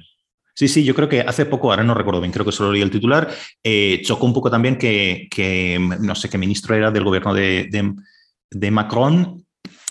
[0.55, 2.81] Sí, sí, yo creo que hace poco, ahora no recuerdo bien, creo que solo leí
[2.81, 3.29] el titular,
[3.63, 5.29] eh, chocó un poco también que,
[5.99, 7.93] no sé qué ministro era del gobierno de de
[8.71, 9.45] Macron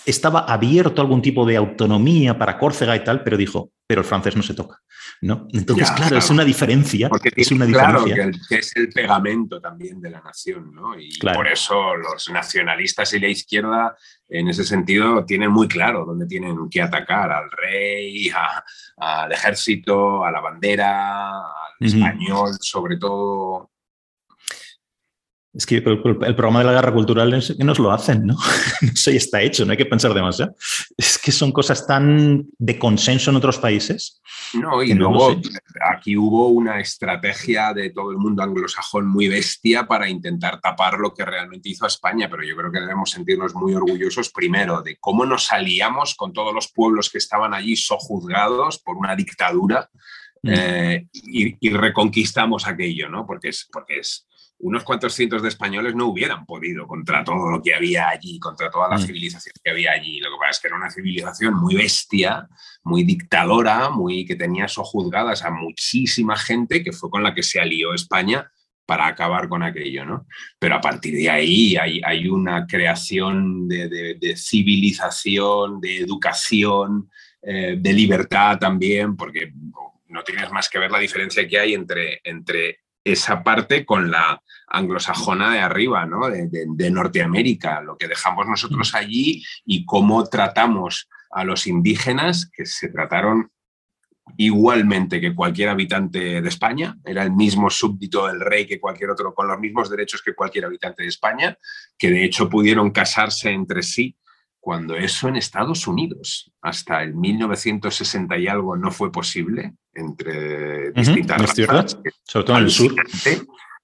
[0.05, 4.07] estaba abierto a algún tipo de autonomía para Córcega y tal, pero dijo, pero el
[4.07, 4.81] francés no se toca.
[5.21, 5.47] ¿no?
[5.53, 7.09] Entonces, claro, es una diferencia.
[7.09, 10.99] Porque es una claro Que, es el pegamento también de la nación, ¿no?
[10.99, 13.95] Y por eso los nacionalistas y la izquierda,
[14.29, 18.29] en ese sentido, tienen muy claro dónde tienen que atacar al rey,
[18.97, 23.71] al ejército, a la bandera, al español, sobre todo
[25.57, 28.37] es que el, programa de la guerra cultural es que nos lo hacen, ¿no?
[28.93, 30.55] Eso ya está hecho, no hay que pensar demasiado.
[30.95, 34.21] Es que son cosas tan de consenso en otros países.
[34.53, 35.35] No, y luego
[35.91, 41.11] aquí hubo una estrategia de todo el mundo anglosajón muy bestia para intentar tapar lo
[41.11, 45.25] que realmente hizo España, pero yo creo que debemos sentirnos muy orgullosos primero de cómo
[45.25, 49.89] nos aliamos con todos los pueblos que estaban allí sojuzgados por una dictadura
[50.43, 50.49] mm.
[50.53, 53.25] eh, y, y, reconquistamos aquello, ¿no?
[53.25, 54.26] Porque es, porque es
[54.59, 58.71] unos cuantos cientos de españoles no hubieran podido contra todo lo que había allí, contra
[58.71, 59.01] toda la mm.
[59.01, 60.19] civilización que había allí.
[60.19, 62.47] Lo que pasa es que era una civilización muy bestia,
[62.83, 67.59] muy dictadora, muy que tenía sojuzgadas a muchísima gente que fue con la que se
[67.59, 68.51] alió España
[68.87, 70.27] para acabar con aquello, ¿no?
[70.57, 77.09] Pero a partir de ahí hay, hay una creación de, civilización, de educación,
[77.41, 79.51] eh, de libertad también, porque
[80.07, 84.41] no tienes más que ver la diferencia que hay entre, entre esa parte con la
[84.67, 86.29] anglosajona de arriba, ¿no?
[86.29, 88.97] de, Norteamérica, lo que dejamos nosotros mm.
[88.97, 93.51] allí y cómo tratamos a los indígenas, que se trataron
[94.35, 99.33] igualmente que cualquier habitante de España, era el mismo súbdito del rey que cualquier otro,
[99.33, 101.57] con los mismos derechos que cualquier habitante de España,
[101.97, 104.17] que de hecho pudieron casarse entre sí
[104.67, 111.55] cuando eso en Estados Unidos hasta el 1960 y algo no fue posible entre distintas
[111.55, 112.93] razas, sobre todo en el sur.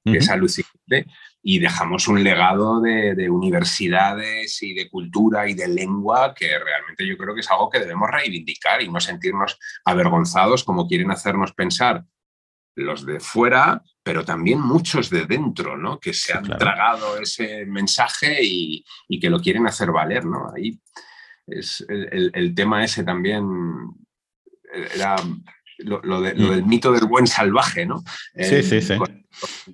[0.04, 1.06] Es alucinante.
[1.42, 7.16] Y dejamos un legado de, universidades y de cultura y de lengua que realmente yo
[7.16, 12.04] creo que es algo que debemos reivindicar y no sentirnos avergonzados como quieren hacernos pensar
[12.76, 16.00] los de fuera, pero también muchos de dentro, ¿no?
[16.00, 18.84] Que se han tragado ese mensaje y,
[19.22, 20.52] que lo quieren hacer valer, ¿no?
[20.56, 20.80] Ahí
[21.48, 23.46] es el, tema ese también
[24.96, 25.16] era
[25.80, 26.24] lo, mm.
[26.24, 28.04] del mito del buen salvaje, ¿no?
[28.36, 28.96] Sí, sí, sí.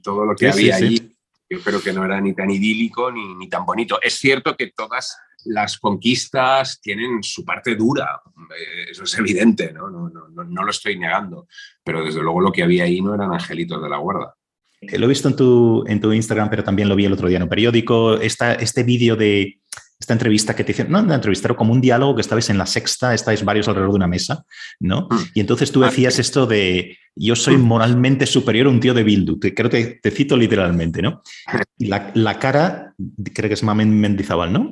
[0.03, 1.15] todo lo que había allí,
[1.49, 3.99] yo creo que no era ni tan idílico ni, ni tan bonito.
[4.01, 8.21] Es cierto que todas las conquistas tienen su parte dura,
[8.57, 9.89] eh, eso es evidente, ¿no?
[9.89, 11.47] No, no, lo estoy negando,
[11.83, 14.35] pero desde luego lo que había ahí no eran angelitos de la guarda.
[14.81, 17.27] Eh, lo he visto en tu, en tu Instagram, pero también lo vi el otro
[17.27, 19.58] día en un periódico, este vídeo de
[19.99, 22.65] esta entrevista que te hicieron, no una entrevista, como un diálogo que estabais en la
[22.65, 24.45] sexta, estáis varios alrededor de una mesa,
[24.79, 25.09] ¿no?
[25.11, 25.17] Mm.
[25.33, 27.61] Y entonces tú decías esto de yo soy mm.
[27.61, 31.21] moralmente superior a un tío de Bildu, creo que te cito literalmente, ¿no?
[31.77, 32.93] Y la, cara,
[33.33, 34.71] creo que es Mamen Mendizábal, ¿no?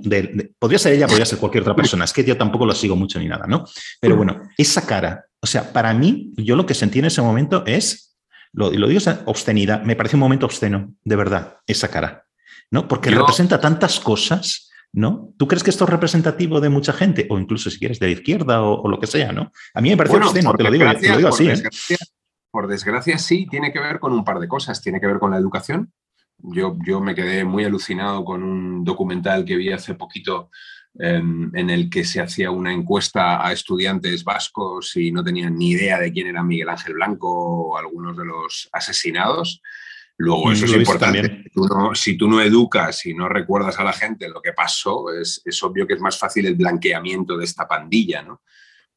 [0.58, 3.20] podría ser ella, podría ser cualquier otra persona, es que yo tampoco lo sigo mucho
[3.20, 3.66] ni nada, ¿no?
[4.00, 4.18] Pero mm.
[4.18, 8.18] bueno, esa cara, o sea, para mí, yo lo que sentí en ese momento es,
[8.54, 12.24] lo, lo digo, obscenidad, me parece un momento obsceno, de verdad, esa cara,
[12.72, 12.88] ¿no?
[12.88, 14.67] Porque representa tantas cosas
[14.98, 15.32] ¿no?
[15.38, 17.28] ¿Tú crees que esto es representativo de mucha gente?
[17.30, 19.52] O incluso si quieres de la izquierda o, lo que sea, ¿no?
[19.76, 21.48] A mí me parece obsceno, te lo digo, así.
[21.48, 21.62] ¿eh?
[22.50, 24.82] Por desgracia, sí, tiene que ver con un par de cosas.
[24.82, 25.94] Tiene que ver con la educación.
[26.40, 30.50] Yo, yo me quedé muy alucinado con un documental que vi hace poquito
[30.98, 35.72] em, en el que se hacía una encuesta a estudiantes vascos y no tenían ni
[35.74, 39.62] idea de quién era Miguel Ángel Blanco o algunos de los asesinados.
[40.20, 41.44] Luego, eso es importante.
[41.94, 45.62] si tú no educas y no recuerdas a la gente lo que pasó, es, es,
[45.62, 48.42] obvio que es más fácil el blanqueamiento de esta pandilla, ¿no?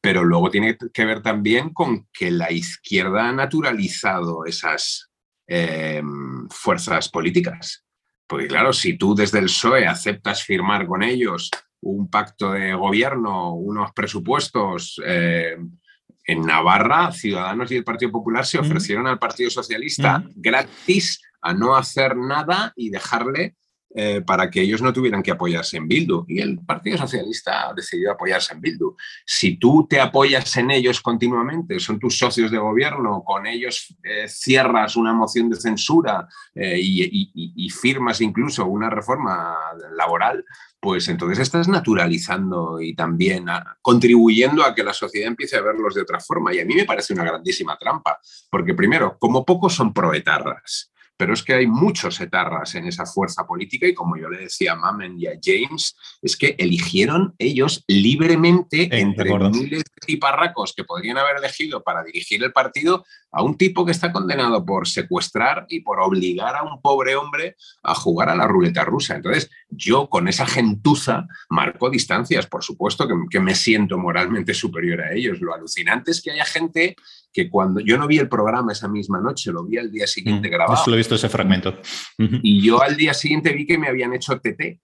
[0.01, 5.11] Pero luego tiene que ver también con que la izquierda ha naturalizado esas
[5.45, 7.85] em, fuerzas políticas.
[8.25, 13.53] Porque claro, si tú desde el PSOE aceptas firmar con ellos un pacto de gobierno,
[13.53, 15.77] unos presupuestos, em,
[16.25, 21.75] en Navarra, Ciudadanos y el Partido Popular se ofrecieron al Partido Socialista gratis a no
[21.75, 23.55] hacer nada y dejarle
[23.93, 26.23] eh, para que ellos no tuvieran que apoyarse en Bildu.
[26.27, 28.95] Y el Partido Socialista ha decidido apoyarse en Bildu.
[29.25, 34.29] Si tú te apoyas en ellos continuamente, son tus socios de gobierno, con ellos eh,
[34.29, 39.57] cierras una moción de censura eh, y, firmas incluso una reforma
[39.95, 40.43] laboral,
[40.81, 43.45] pues entonces estás naturalizando y también
[43.83, 46.53] contribuyendo a que la sociedad empiece a verlos de otra forma.
[46.53, 50.90] Y a mí me parece una grandísima trampa, porque primero, como pocos son proetarras,
[51.21, 54.71] pero es que hay muchos etarras en esa fuerza política y como yo le decía
[54.71, 60.83] a Mamen y a James, es que eligieron ellos libremente entre miles de tiparracos que
[60.83, 65.67] podrían haber elegido para dirigir el partido a un tipo que está condenado por secuestrar
[65.69, 69.15] y por obligar a un pobre hombre a jugar a la ruleta rusa.
[69.15, 75.13] Entonces, yo con esa gentuza marco distancias, por supuesto que, me siento moralmente superior a
[75.13, 75.39] ellos.
[75.39, 76.95] Lo alucinante es que haya gente
[77.33, 80.47] que cuando yo no vi el programa esa misma noche, lo vi al día siguiente
[80.47, 80.83] mm, grabado.
[80.87, 81.79] lo he visto ese fragmento.
[82.17, 84.79] Y yo al día siguiente vi que me habían hecho TT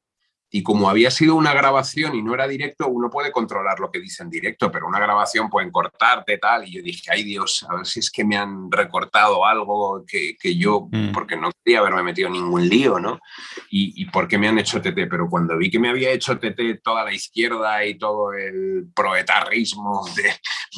[0.50, 4.00] y como había sido una grabación y no era directo, uno puede controlar lo que
[4.00, 6.68] dice en directo, pero una grabación pueden cortarte tal.
[6.68, 10.36] Y yo dije, ay Dios, a ver si es que me han recortado algo que,
[10.58, 11.12] yo, mm.
[11.12, 13.20] porque no quería haberme metido en ningún lío, ¿no?
[13.70, 15.08] Y, y por qué me han hecho TT.
[15.10, 20.06] Pero cuando vi que me había hecho TT toda la izquierda y todo el proetarismo
[20.16, 20.34] de,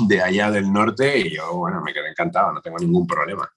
[0.07, 3.47] de allá del norte, yo, bueno, me quedé encantado, no tengo ningún problema.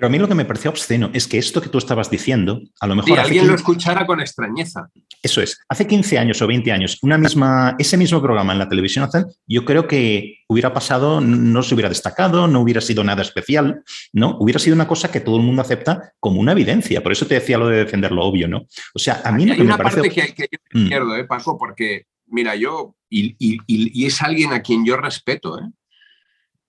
[0.00, 2.62] Pero a mí lo que me pareció obsceno es que esto que tú estabas diciendo,
[2.80, 3.20] a lo mejor...
[3.20, 4.88] alguien lo escuchara con extrañeza.
[5.22, 5.60] Eso es.
[5.68, 9.06] Hace 15 años o 20 años, una misma, ese mismo programa en la televisión,
[9.46, 13.84] yo creo que hubiera pasado, no se hubiera destacado, no hubiera sido nada especial,
[14.14, 14.38] ¿no?
[14.40, 17.02] Hubiera sido una cosa que todo el mundo acepta como una evidencia.
[17.02, 18.62] Por eso te decía lo de defender lo obvio, ¿no?
[18.94, 19.96] O sea, a mí lo que me parece...
[19.96, 21.12] Parte que, que yo mm.
[21.12, 21.58] ¿eh, Paco?
[21.58, 25.68] Porque, mira, yo, y, y es alguien a quien yo respeto, ¿eh?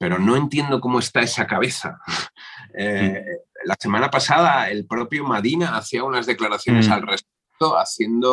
[0.02, 2.00] Pero no entiendo cómo está esa cabeza.
[2.74, 3.22] Eh,
[3.66, 6.92] la semana pasada el propio Madina hacía unas declaraciones mm.
[6.94, 8.32] al respecto, haciendo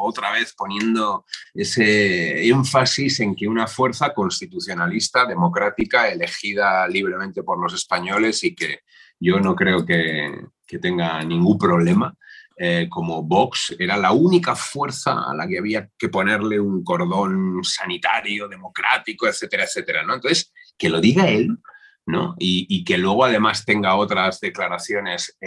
[0.00, 7.74] otra vez, poniendo ese énfasis en que una fuerza constitucionalista, democrática, elegida libremente por los
[7.74, 8.78] españoles y que
[9.20, 10.46] yo no creo que,
[10.80, 12.14] tenga ningún problema,
[12.56, 17.62] eh, como Vox era la única fuerza a la que había que ponerle un cordón
[17.62, 20.02] sanitario, democrático, etcétera, etcétera.
[20.04, 20.14] ¿no?
[20.14, 21.58] Entonces, que lo diga él,
[22.04, 22.34] ¿no?
[22.38, 25.38] Y, que luego además tenga otras declaraciones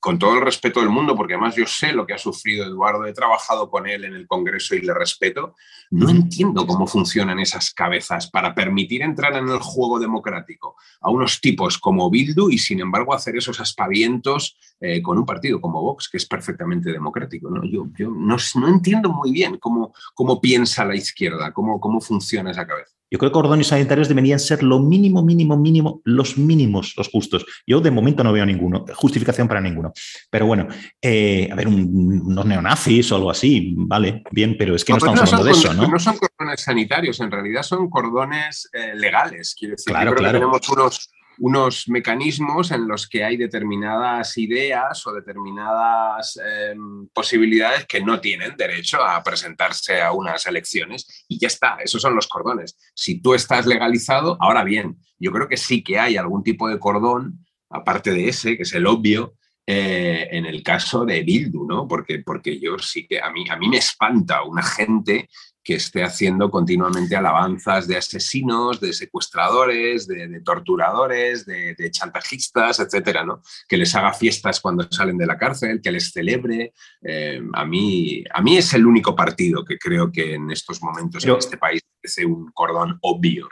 [0.00, 3.06] con todo el respeto del mundo, porque además yo sé lo que ha sufrido Eduardo,
[3.06, 5.54] he trabajado con él en el Congreso y le respeto,
[5.90, 11.40] no entiendo cómo funcionan esas cabezas para permitir entrar en el juego democrático a unos
[11.40, 16.10] tipos como Bildu y sin embargo hacer esos aspavientos eh, con un partido como Vox,
[16.10, 17.48] que es perfectamente democrático.
[17.48, 17.64] ¿no?
[17.64, 18.36] Yo, yo no,
[18.68, 22.94] entiendo muy bien cómo, cómo piensa la izquierda, cómo, cómo funciona esa cabeza.
[23.14, 27.46] Yo creo que cordones sanitarios deberían ser lo mínimo, mínimo, mínimo, los mínimos, los justos.
[27.64, 29.92] Yo de momento no veo ninguno, justificación para ninguno.
[30.28, 30.66] Pero bueno,
[31.00, 35.20] eh, a ver, unos neonazis o algo así, vale, bien, pero es que no, estamos
[35.20, 35.86] hablando de eso, ¿no?
[35.86, 39.54] No son cordones sanitarios, en realidad son cordones eh, legales.
[39.56, 40.40] Quiero decir, claro, claro.
[40.40, 48.00] tenemos unos, unos mecanismos en los que hay determinadas ideas o determinadas em, posibilidades que
[48.00, 52.76] no tienen derecho a presentarse a unas elecciones y ya está, esos son los cordones.
[52.94, 56.78] Si tú estás legalizado, ahora bien, yo creo que sí que hay algún tipo de
[56.78, 59.34] cordón, aparte de ese, que es el obvio,
[59.66, 61.88] eh, en el caso de Bildu, ¿no?
[61.88, 65.28] Porque, porque yo sí que a mí, a mí me espanta una gente
[65.64, 73.40] que esté haciendo continuamente alabanzas de asesinos, de secuestradores, de, torturadores, de, chantajistas, etcétera, ¿no?
[73.66, 76.74] Que les haga fiestas cuando salen de la cárcel, que les celebre.
[77.02, 81.24] Eh, a, mí, a mí es el único partido que creo que en estos momentos
[81.24, 83.48] en este país es un cordón obvio.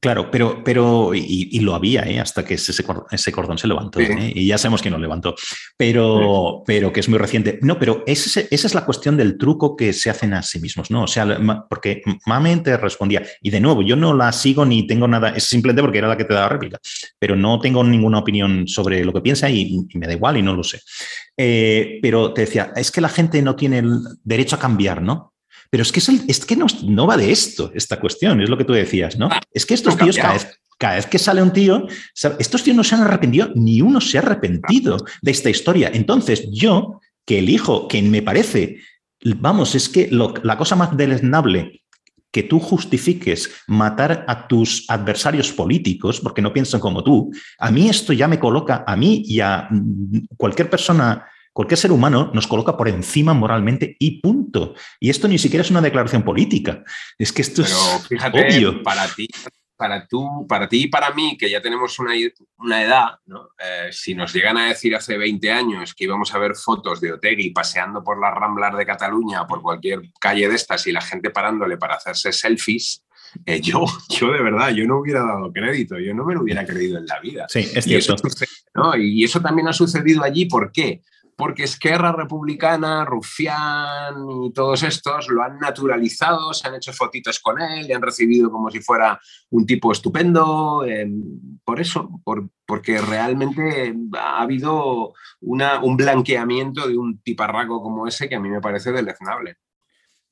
[0.00, 2.18] Claro, pero, pero y, lo había ¿eh?
[2.18, 2.72] hasta que ese,
[3.10, 4.32] ese, cordón se levantó ¿eh?
[4.34, 5.34] y ya sabemos que no levantó,
[5.76, 7.60] pero, pero que es muy reciente.
[7.62, 11.04] No, pero esa es la cuestión del truco que se hacen a sí mismos, ¿no?
[11.04, 15.06] O sea, porque Mamen te respondía, y de nuevo, yo no la sigo ni tengo
[15.06, 16.78] nada, es simplemente porque era la que te daba réplica,
[17.18, 20.54] pero no tengo ninguna opinión sobre lo que piensa y, me da igual y no
[20.54, 20.80] lo sé.
[21.36, 25.35] Eh, pero te decía, es que la gente no tiene el derecho a cambiar, ¿no?
[25.70, 28.64] Pero es que, es, que no, no, va de esto, esta cuestión, es lo que
[28.64, 29.28] tú decías, ¿no?
[29.52, 31.86] Es que estos tíos cada vez, cada vez que sale un tío,
[32.38, 35.90] estos tíos no se han arrepentido, ni uno se ha arrepentido de esta historia.
[35.92, 38.78] Entonces, yo, que elijo, que me parece,
[39.22, 41.82] vamos, es que la cosa más deleznable
[42.36, 47.88] que tú justifiques matar a tus adversarios políticos porque no piensan como tú, a mí
[47.88, 49.68] esto ya me coloca, a mí y a
[50.36, 51.24] cualquier persona,
[51.56, 54.74] cualquier ser humano nos coloca por encima moralmente y punto.
[55.00, 56.84] Y esto ni siquiera es una declaración política.
[57.16, 57.74] Es que esto es
[58.06, 58.82] fíjate, obvio.
[58.82, 59.26] Para ti,
[59.74, 62.12] para, tú, para ti y para mí, que ya tenemos una,
[62.58, 63.06] una edad,
[63.58, 67.14] eh, si nos llegan a decir hace 20 años que íbamos a ver fotos de
[67.14, 71.30] Otegui paseando por las Ramblas de Cataluña por cualquier calle de estas y la gente
[71.30, 73.02] parándole para hacerse selfies,
[73.46, 76.66] eh, yo, yo de verdad, yo no hubiera dado crédito, yo no me lo hubiera
[76.66, 77.46] creído en la vida.
[77.48, 78.16] Sí, es cierto.
[78.98, 81.00] y eso también ha sucedido allí, ¿por qué?
[81.36, 87.60] Porque Esquerra Republicana, Rufián y todos estos lo han naturalizado, se han hecho fotitos con
[87.60, 89.20] él, le han recibido como si fuera
[89.50, 90.84] un tipo estupendo.
[90.86, 92.22] Em, por eso,
[92.66, 98.62] porque realmente ha habido un blanqueamiento de un tiparraco como ese que a mí me
[98.62, 99.56] parece deleznable.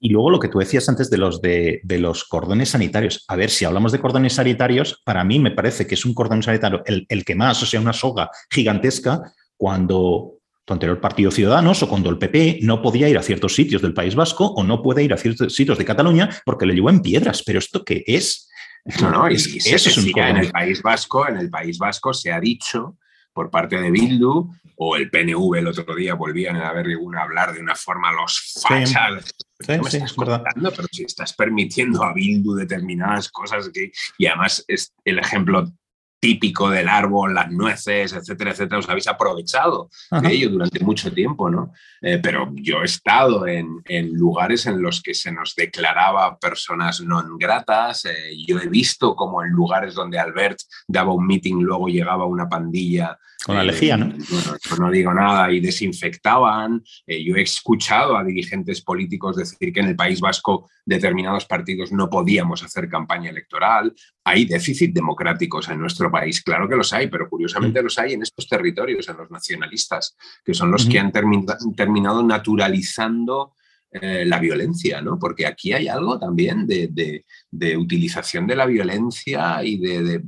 [0.01, 3.25] Y luego lo que tú decías antes de los, de, los cordones sanitarios.
[3.29, 6.43] A ver, si hablamos de cordones sanitarios, para mí me parece que es un cordón
[6.43, 9.23] sanitario el, el que más, o sea, una soga gigantesca,
[9.57, 13.83] cuando tu anterior partido Ciudadanos o cuando el PP no podía ir a ciertos sitios
[13.83, 16.91] del País Vasco o no puede ir a ciertos sitios de Cataluña porque le llevó
[16.91, 17.43] en piedras.
[17.45, 18.49] Pero ¿esto qué es?
[19.01, 22.33] No, no, y, eso es un en el País Vasco, en el País Vasco se
[22.33, 22.99] ha dicho
[23.33, 27.53] por parte de Bildu o el PNV el otro día volvían a ver a hablar
[27.53, 29.35] de una forma los fachas.
[29.61, 34.93] Sí, sí, estás pero si estás permitiendo a Bildu determinadas cosas que, y además es
[35.05, 35.73] el ejemplo
[36.25, 41.51] típico del árbol, las nueces, etcétera, etcétera, os habéis aprovechado de ello durante mucho tiempo,
[41.51, 41.75] ¿no?
[42.01, 43.83] Eh, pero yo he estado en,
[44.15, 49.43] lugares en los que se nos declaraba personas no gratas, eh, yo he visto como
[49.43, 54.11] en lugares donde Albert daba un meeting, luego llegaba una pandilla con la lejía, ¿no?
[54.11, 56.83] Pues no digo nada, y desinfectaban.
[57.07, 61.93] Eh, yo he escuchado a dirigentes políticos decir que en el País Vasco determinados partidos
[61.93, 63.95] no podíamos hacer campaña electoral.
[64.25, 67.85] Hay déficit democráticos en nuestro país, claro que los hay, pero curiosamente mm.
[67.85, 73.55] los hay en estos territorios, en los nacionalistas, que son los que han terminado naturalizando
[73.97, 75.21] eh, la violencia, ¿no?
[75.21, 77.25] Porque aquí hay algo también de,
[77.77, 80.21] utilización de la violencia y de,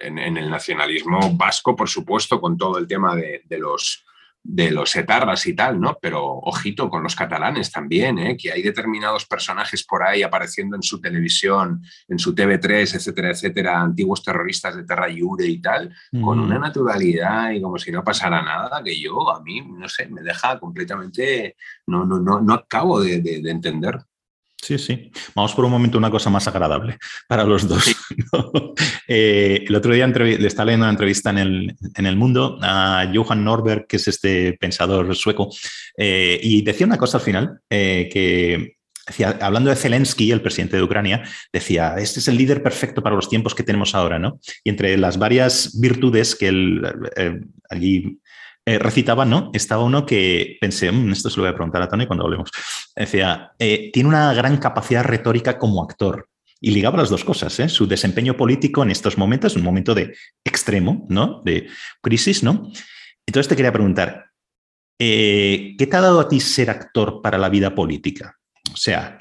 [0.00, 4.04] en, el nacionalismo vasco, por supuesto, con todo el tema de, los
[4.42, 5.98] de los etarras y tal, ¿no?
[6.00, 8.36] Pero ojito con los catalanes también, ¿eh?
[8.38, 13.80] que hay determinados personajes por ahí apareciendo en su televisión, en su TV3, etcétera, etcétera,
[13.80, 18.42] antiguos terroristas de Terra Iure y tal, con una naturalidad y como si no pasara
[18.42, 23.00] nada, que yo, a mí, no sé, me deja completamente, no, no, no, no acabo
[23.00, 23.98] de, de entender.
[24.62, 25.10] Sí, sí.
[25.34, 27.84] Vamos por un momento a una cosa más agradable para los dos.
[29.12, 33.10] Eh, el otro día le estaba leyendo una entrevista en el, en el, Mundo a
[33.12, 35.50] Johan Norberg, que es este pensador sueco,
[35.96, 40.76] eh, y decía una cosa al final, eh, que decía, hablando de Zelensky, el presidente
[40.76, 44.38] de Ucrania, decía, este es el líder perfecto para los tiempos que tenemos ahora, ¿no?
[44.62, 46.82] Y entre las varias virtudes que él
[47.68, 48.20] allí
[48.66, 49.50] eh, recitaba, ¿no?
[49.54, 52.50] Estaba uno que pensé, mm, esto se lo voy a preguntar a Tony cuando hablemos.
[52.94, 56.28] Decía, eh, tiene una gran capacidad retórica como actor.
[56.60, 57.70] Y ligaba las dos cosas, ¿eh?
[57.70, 61.40] su desempeño político en estos momentos, un momento de extremo, ¿no?
[61.42, 61.68] De
[62.02, 62.70] crisis, ¿no?
[63.26, 64.26] Entonces te quería preguntar,
[64.98, 68.36] ¿qué te ha dado a ti ser actor para la vida política?
[68.74, 69.16] O sea,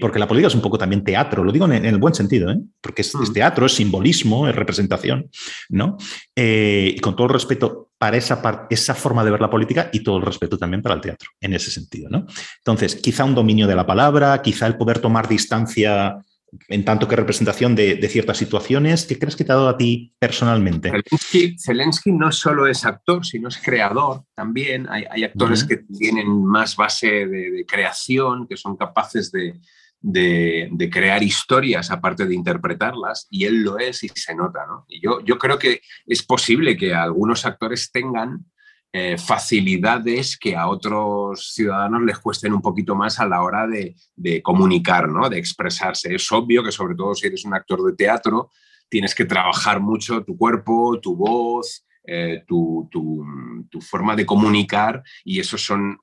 [0.00, 3.02] porque la política es un poco también teatro, lo digo en, el buen sentido, porque
[3.02, 3.32] es, es, mm.
[3.32, 5.28] teatro, es simbolismo, es representación,
[5.70, 5.96] ¿no?
[6.36, 10.16] y con todo el respeto, para esa, esa forma de ver la política y todo
[10.16, 12.08] el respeto también para el teatro, en ese sentido.
[12.08, 12.26] ¿no?
[12.56, 16.16] Entonces, quizá un dominio de la palabra, quizá el poder tomar distancia
[16.68, 19.04] en tanto que representación de, ciertas situaciones.
[19.04, 20.90] ¿Qué crees que te ha dado a ti personalmente?
[21.62, 24.88] Zelensky, no solo es actor, sino es creador también.
[24.88, 29.60] Hay, actores que tienen más base de creación, que son capaces de,
[30.00, 34.66] de, crear historias aparte de interpretarlas, y él lo es y se nota.
[34.66, 34.84] ¿no?
[34.88, 38.44] Y yo, yo creo que es posible que algunos actores tengan
[38.92, 43.94] eh, facilidades que a otros ciudadanos les cuesten un poquito más a la hora de,
[44.42, 45.28] comunicar, ¿no?
[45.28, 46.14] de expresarse.
[46.14, 48.50] Es obvio que sobre todo si eres un actor de teatro,
[48.88, 55.38] tienes que trabajar mucho tu cuerpo, tu voz, eh, tu, tu, forma de comunicar y
[55.38, 55.98] esos son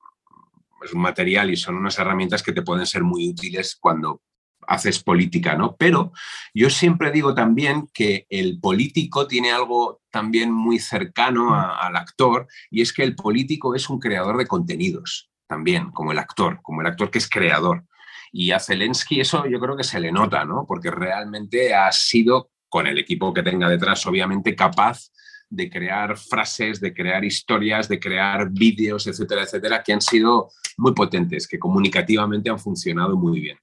[0.83, 4.21] es un material y son unas herramientas que te pueden ser muy útiles cuando
[4.67, 5.75] haces política, ¿no?
[5.77, 6.11] Pero
[6.53, 12.81] yo siempre digo también que el político tiene algo también muy cercano al actor y
[12.81, 16.87] es que el político es un creador de contenidos también, como el actor, como el
[16.87, 17.85] actor que es creador.
[18.31, 20.65] Y a Zelensky eso yo creo que se le nota, ¿no?
[20.67, 25.09] Porque realmente ha sido, con el equipo que tenga detrás, obviamente capaz
[25.49, 30.93] de crear frases, de crear historias, de crear vídeos, etcétera, etcétera, que han sido muy
[30.93, 33.57] potentes, que comunicativamente han funcionado muy bien.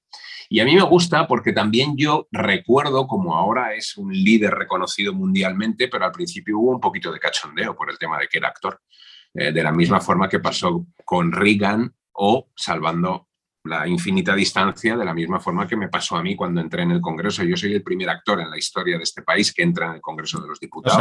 [0.48, 5.12] Y a mí me gusta porque también yo recuerdo, como ahora es un líder reconocido
[5.12, 8.48] mundialmente, pero al principio hubo un poquito de cachondeo por el tema de que era
[8.48, 8.80] actor.
[9.34, 13.28] Eh, de la misma forma que pasó con Reagan o salvando
[13.64, 16.90] la infinita distancia de la misma forma que me pasó a mí cuando entré en
[16.90, 17.42] el Congreso.
[17.44, 20.00] Yo soy el primer actor en la historia de este país que entra en el
[20.02, 20.98] Congreso de los Diputados.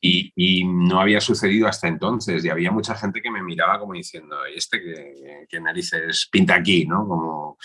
[0.00, 4.36] y, no había sucedido hasta entonces y había mucha gente que me miraba como diciendo,
[4.54, 6.86] ¿este qué, qué narices pinta aquí?
[6.86, 7.06] ¿no?
[7.06, 7.58] Como,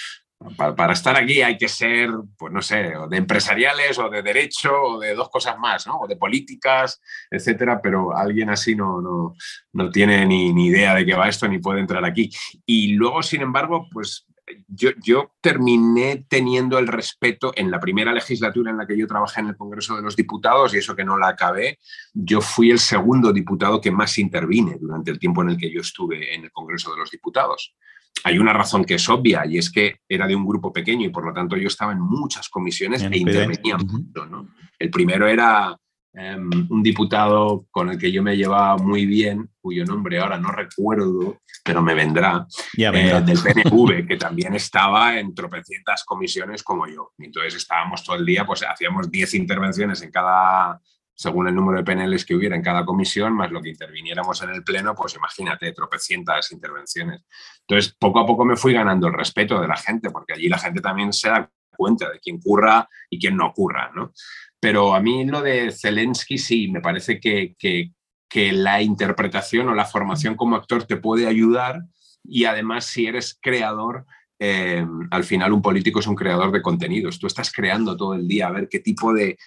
[0.58, 5.00] para, estar aquí hay que ser, pues no sé, de empresariales o de derecho o
[5.00, 6.00] de dos cosas más, ¿no?
[6.00, 9.36] O de políticas, etcétera, pero alguien así no, no,
[9.74, 12.30] no tiene ni, ni, idea de qué va esto ni puede entrar aquí.
[12.66, 14.28] Y luego, sin embargo, pues
[14.68, 19.42] yo, yo, terminé teniendo el respeto en la primera legislatura en la que yo trabajé
[19.42, 21.80] en el Congreso de los Diputados, y eso que no la acabé,
[22.14, 25.82] yo fui el segundo diputado que más intervine durante el tiempo en el que yo
[25.82, 27.76] estuve en el Congreso de los Diputados
[28.24, 31.10] hay una razón que es obvia y es que era de un grupo pequeño y
[31.10, 34.48] por lo tanto yo estaba en muchas comisiones e intervenía mucho.
[34.78, 35.76] El primero era
[36.14, 40.52] em, un diputado con el que yo me llevaba muy bien, cuyo nombre ahora no
[40.52, 42.46] recuerdo, pero me vendrá,
[42.78, 47.12] eh, del PNV, que también estaba en tropecientas comisiones como yo.
[47.18, 50.80] entonces estábamos todo el día, pues hacíamos 10 intervenciones en cada
[51.22, 54.50] según el número de PNLs que hubiera en cada comisión, más lo que interviniéramos en
[54.50, 57.22] el Pleno, pues imagínate, tropecientas intervenciones.
[57.60, 60.58] Entonces, poco a poco me fui ganando el respeto de la gente, porque allí la
[60.58, 61.48] gente también se da
[61.78, 64.14] cuenta de quién curra y quién no curra, ¿no?
[64.60, 69.86] Pero a mí lo de Zelensky sí, me parece que, que la interpretación o la
[69.86, 71.84] formación como actor te puede ayudar
[72.24, 74.08] y además si eres creador
[74.44, 77.20] eh, al final un político es un creador de contenidos.
[77.20, 79.38] Tú estás creando todo el día a ver qué tipo de,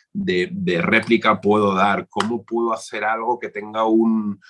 [0.82, 4.40] réplica puedo dar, cómo puedo hacer algo que tenga un,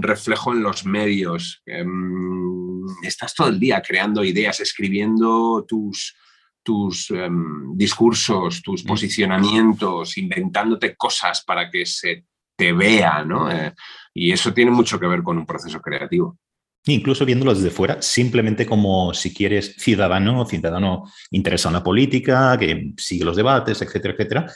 [0.00, 1.60] reflejo en los medios.
[1.66, 6.16] Em, estás todo el día creando ideas, escribiendo tus,
[6.62, 12.24] tus em, discursos, tus posicionamientos, inventándote cosas para que se
[12.56, 13.50] te vea, ¿no?
[13.50, 13.74] Eh,
[14.14, 16.38] y eso tiene mucho que ver con un proceso creativo.
[16.86, 22.94] Incluso viéndolo desde fuera, simplemente como si quieres ciudadano, ciudadano interesado en la política, que
[22.96, 24.46] sigue los debates, etcétera, etcétera.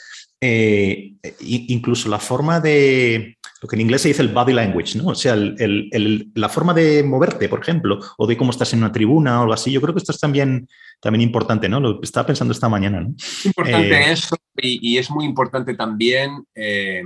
[0.41, 5.09] Eh, incluso la forma de, lo que en inglés se dice el body language, ¿no?
[5.09, 9.39] O sea, la forma de moverte, por ejemplo, o de cómo estás en una tribuna
[9.39, 9.71] o algo así.
[9.71, 10.67] Yo creo que esto es también,
[10.99, 11.79] también importante, ¿no?
[11.79, 13.13] Lo estaba pensando esta mañana, ¿no?
[13.43, 17.03] Importante eh, eso y, es muy importante también eh,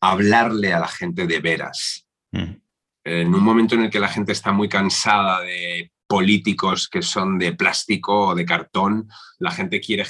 [0.00, 2.06] hablarle a la gente de veras.
[2.30, 2.67] Mm
[3.08, 7.38] en un momento en el que la gente está muy cansada de políticos que son
[7.38, 10.04] de plástico o de cartón, la gente quiere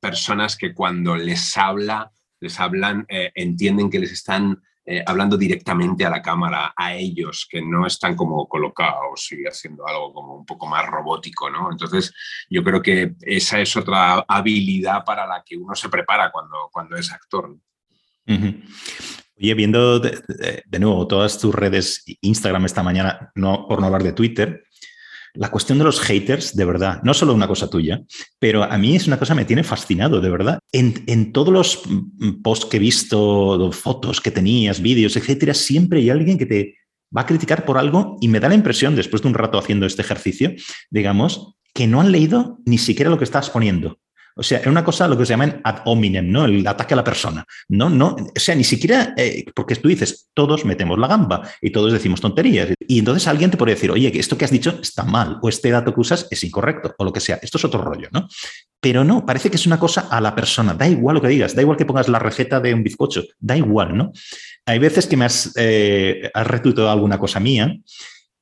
[0.00, 6.04] personas que cuando les habla, les hablan, eh, entienden que les están eh, hablando directamente
[6.04, 10.44] a la cámara, a ellos, que no están como colocados y haciendo algo como un
[10.44, 11.70] poco más robótico, ¿no?
[11.70, 12.12] Entonces,
[12.50, 16.96] yo creo que esa es otra habilidad para la que uno se prepara cuando, cuando
[16.96, 17.56] es actor.
[19.42, 24.12] Oye, viendo de, nuevo todas tus redes, Instagram esta mañana, no, por no hablar de
[24.12, 24.62] Twitter,
[25.34, 28.02] la cuestión de los haters, de verdad, no solo una cosa tuya,
[28.38, 30.60] pero a mí es una cosa que me tiene fascinado, de verdad.
[30.70, 36.10] En, todos los mm, posts que he visto, fotos que tenías, vídeos, etcétera, siempre hay
[36.10, 36.76] alguien que te
[37.14, 39.86] va a criticar por algo y me da la impresión, después de un rato haciendo
[39.86, 40.52] este ejercicio,
[40.88, 43.98] digamos, que no han leído ni siquiera lo que estás poniendo.
[44.36, 46.44] O sea, es una cosa lo que se llama ad hominem, ¿no?
[46.44, 47.44] El ataque a la persona.
[47.68, 51.70] No, no, o sea, ni siquiera, eh, porque tú dices, todos metemos la gamba y
[51.70, 52.68] todos decimos tonterías.
[52.86, 55.48] Y entonces alguien te puede decir, oye, que esto que has dicho está mal, o
[55.48, 57.38] este dato que usas es incorrecto, o lo que sea.
[57.42, 58.28] Esto es otro rollo, ¿no?
[58.80, 60.74] Pero no, parece que es una cosa a la persona.
[60.74, 63.56] Da igual lo que digas, da igual que pongas la receta de un bizcocho, da
[63.56, 64.12] igual, ¿no?
[64.66, 67.76] Hay veces que me has, eh, alguna cosa mía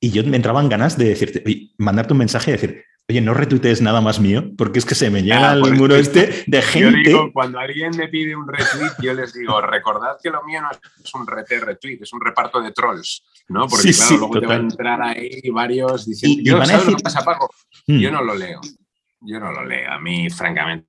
[0.00, 3.82] y yo me entraban ganas de decirte, mandarte un mensaje y decir, Oye, no retuitees
[3.82, 7.02] nada más mío, porque es que se me llega el muro este de gente.
[7.02, 10.62] Yo digo, cuando alguien me pide un retweet, yo les digo, recordad que lo mío
[10.62, 13.66] no es un rete retweet, es un reparto de trolls, ¿no?
[13.66, 17.24] Porque claro, luego te van a entrar ahí varios diciendo, yo, ¿sabes lo que pasa,
[17.24, 17.50] Paco?
[17.88, 17.98] Mm.
[17.98, 18.60] Yo no lo leo.
[19.22, 19.90] Yo no lo leo.
[19.90, 20.86] A mí, francamente,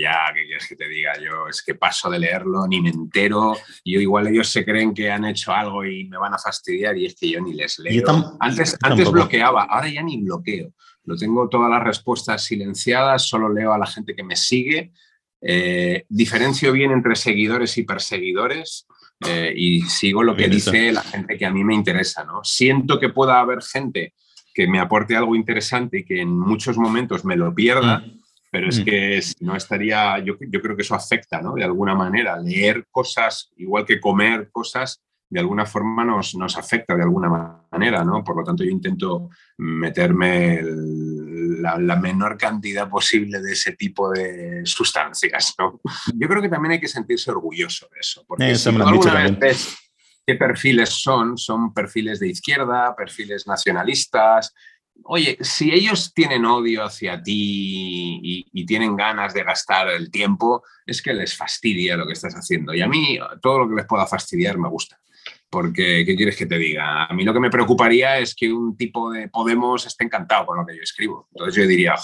[0.00, 1.14] ya, ¿qué quieres que te diga?
[1.18, 3.56] Yo es que paso de leerlo, ni me entero.
[3.84, 7.06] Yo igual ellos se creen que han hecho algo y me van a fastidiar y
[7.06, 8.36] es que yo ni les leo.
[8.38, 10.72] antes, antes bloqueaba, ahora ya ni bloqueo.
[11.06, 14.92] Lo tengo todas las respuestas silenciadas, solo leo a la gente que me sigue.
[15.40, 18.86] Eh, diferencio bien entre seguidores y perseguidores
[19.26, 22.24] eh, y sigo lo que dice la gente que a mí me interesa.
[22.24, 22.42] ¿no?
[22.42, 24.14] Siento que pueda haber gente
[24.52, 27.98] que me aporte algo interesante y que en muchos momentos me lo pierda.
[27.98, 28.20] Mm.
[28.50, 28.84] Pero es mm.
[28.84, 31.54] que no estaría, yo, yo, creo que eso afecta, ¿no?
[31.54, 36.94] De alguna manera, leer cosas, igual que comer cosas, de alguna forma nos, nos afecta
[36.94, 38.22] de alguna manera, ¿no?
[38.22, 45.54] Por lo tanto, yo intento meterme la, menor cantidad posible de ese tipo de sustancias,
[45.58, 45.80] ¿no?
[46.14, 49.76] Yo creo que también hay que sentirse orgulloso de eso, porque eso si alguna vez
[50.26, 54.52] qué perfiles son, son perfiles de izquierda, perfiles nacionalistas,
[55.04, 58.20] oye, si ellos tienen odio hacia ti
[58.52, 62.74] y, tienen ganas de gastar el tiempo, es que les fastidia lo que estás haciendo.
[62.74, 64.98] Y a mí todo lo que les pueda fastidiar me gusta.
[65.48, 67.04] Porque, ¿qué quieres que te diga?
[67.04, 70.58] A mí lo que me preocuparía es que un tipo de Podemos esté encantado con
[70.58, 71.28] lo que yo escribo.
[71.32, 71.94] Entonces yo diría,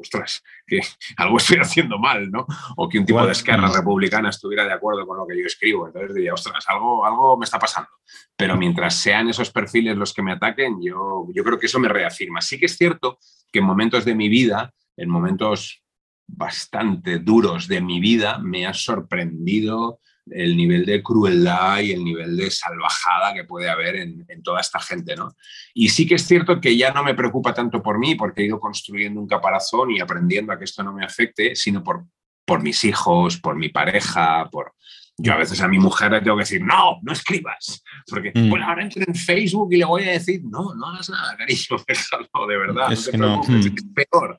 [0.00, 0.80] ostras, que
[1.16, 2.46] algo estoy haciendo mal, ¿no?
[2.76, 5.86] O que un tipo de esquerra republicana estuviera de acuerdo con lo que yo escribo.
[5.86, 7.90] Entonces diría, ostras, algo, algo me está pasando.
[8.36, 11.88] Pero mientras sean esos perfiles los que me ataquen, yo, yo creo que eso me
[11.88, 12.40] reafirma.
[12.40, 13.18] Sí que es cierto
[13.52, 15.82] que en momentos de mi vida, en momentos
[16.26, 20.00] bastante duros de mi vida, me ha sorprendido
[20.32, 24.80] el nivel de crueldad y el nivel de salvajada que puede haber en, toda esta
[24.80, 25.34] gente, ¿no?
[25.74, 28.46] Y sí que es cierto que ya no me preocupa tanto por mí, porque he
[28.46, 32.06] ido construyendo un caparazón y aprendiendo a que esto no me afecte, sino por,
[32.44, 34.74] por mis hijos, por mi pareja, por,
[35.22, 37.82] yo a veces a mi mujer le tengo que decir, no, no escribas.
[38.08, 38.48] Porque, mm.
[38.48, 41.76] bueno, ahora entro en Facebook y le voy a decir, no, no hagas nada, cariño,
[41.86, 42.92] déjalo, de verdad.
[42.92, 43.56] Es, no mm.
[43.56, 44.36] es peor.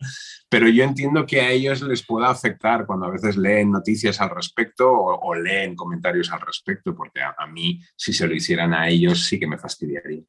[0.50, 4.32] Pero yo entiendo que a ellos les pueda afectar cuando a veces leen noticias al
[4.32, 9.26] respecto o, leen comentarios al respecto, porque a, mí, si se lo hicieran a ellos,
[9.26, 10.24] sí que me fastidiaría.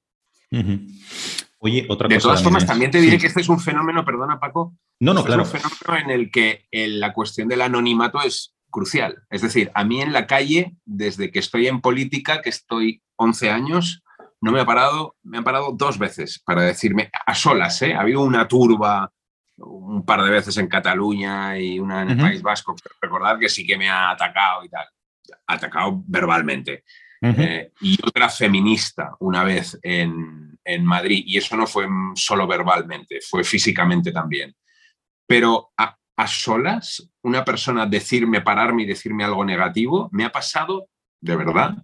[1.58, 4.76] Oye, otra de todas formas, también te diré que este es un fenómeno, perdona Paco,
[5.00, 5.42] no, no, claro.
[5.42, 9.22] es un fenómeno en el que la cuestión del anonimato es crucial.
[9.30, 13.50] Es decir, a mí en la calle, desde que estoy en política, que estoy 11
[13.50, 14.02] años,
[14.40, 17.94] no me ha parado, me han parado dos veces para decirme, a solas, ¿eh?
[17.94, 19.12] Ha habido una turba
[19.58, 23.64] un par de veces en Cataluña y una en el País Vasco, recordar que sí
[23.64, 24.86] que me ha atacado y tal,
[25.46, 26.82] atacado verbalmente.
[27.24, 33.20] Eh, y otra feminista una vez en, en, Madrid, y eso no fue solo verbalmente,
[33.20, 34.52] fue físicamente también.
[35.24, 40.88] Pero a, a solas una persona decirme, pararme y decirme algo negativo, me ha pasado,
[41.20, 41.76] de verdad,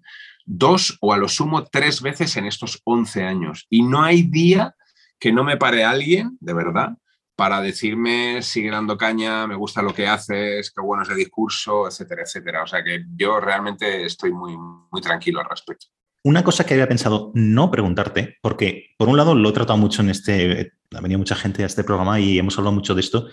[0.45, 3.67] dos o a lo sumo tres veces en estos 11 años.
[3.69, 4.75] Y no hay día
[5.19, 6.97] que no me pare alguien, de verdad,
[7.37, 11.87] para decirme, sigue dando caña, me gusta lo que haces, qué bueno es el discurso,
[11.87, 12.63] etcétera, etcétera.
[12.63, 15.87] O sea que yo realmente estoy muy, muy tranquilo al respecto.
[16.25, 20.03] Una cosa que había pensado no preguntarte, porque por un lado lo he tratado mucho
[20.03, 23.29] en este, ha venido mucha gente a este programa y hemos hablado mucho de esto,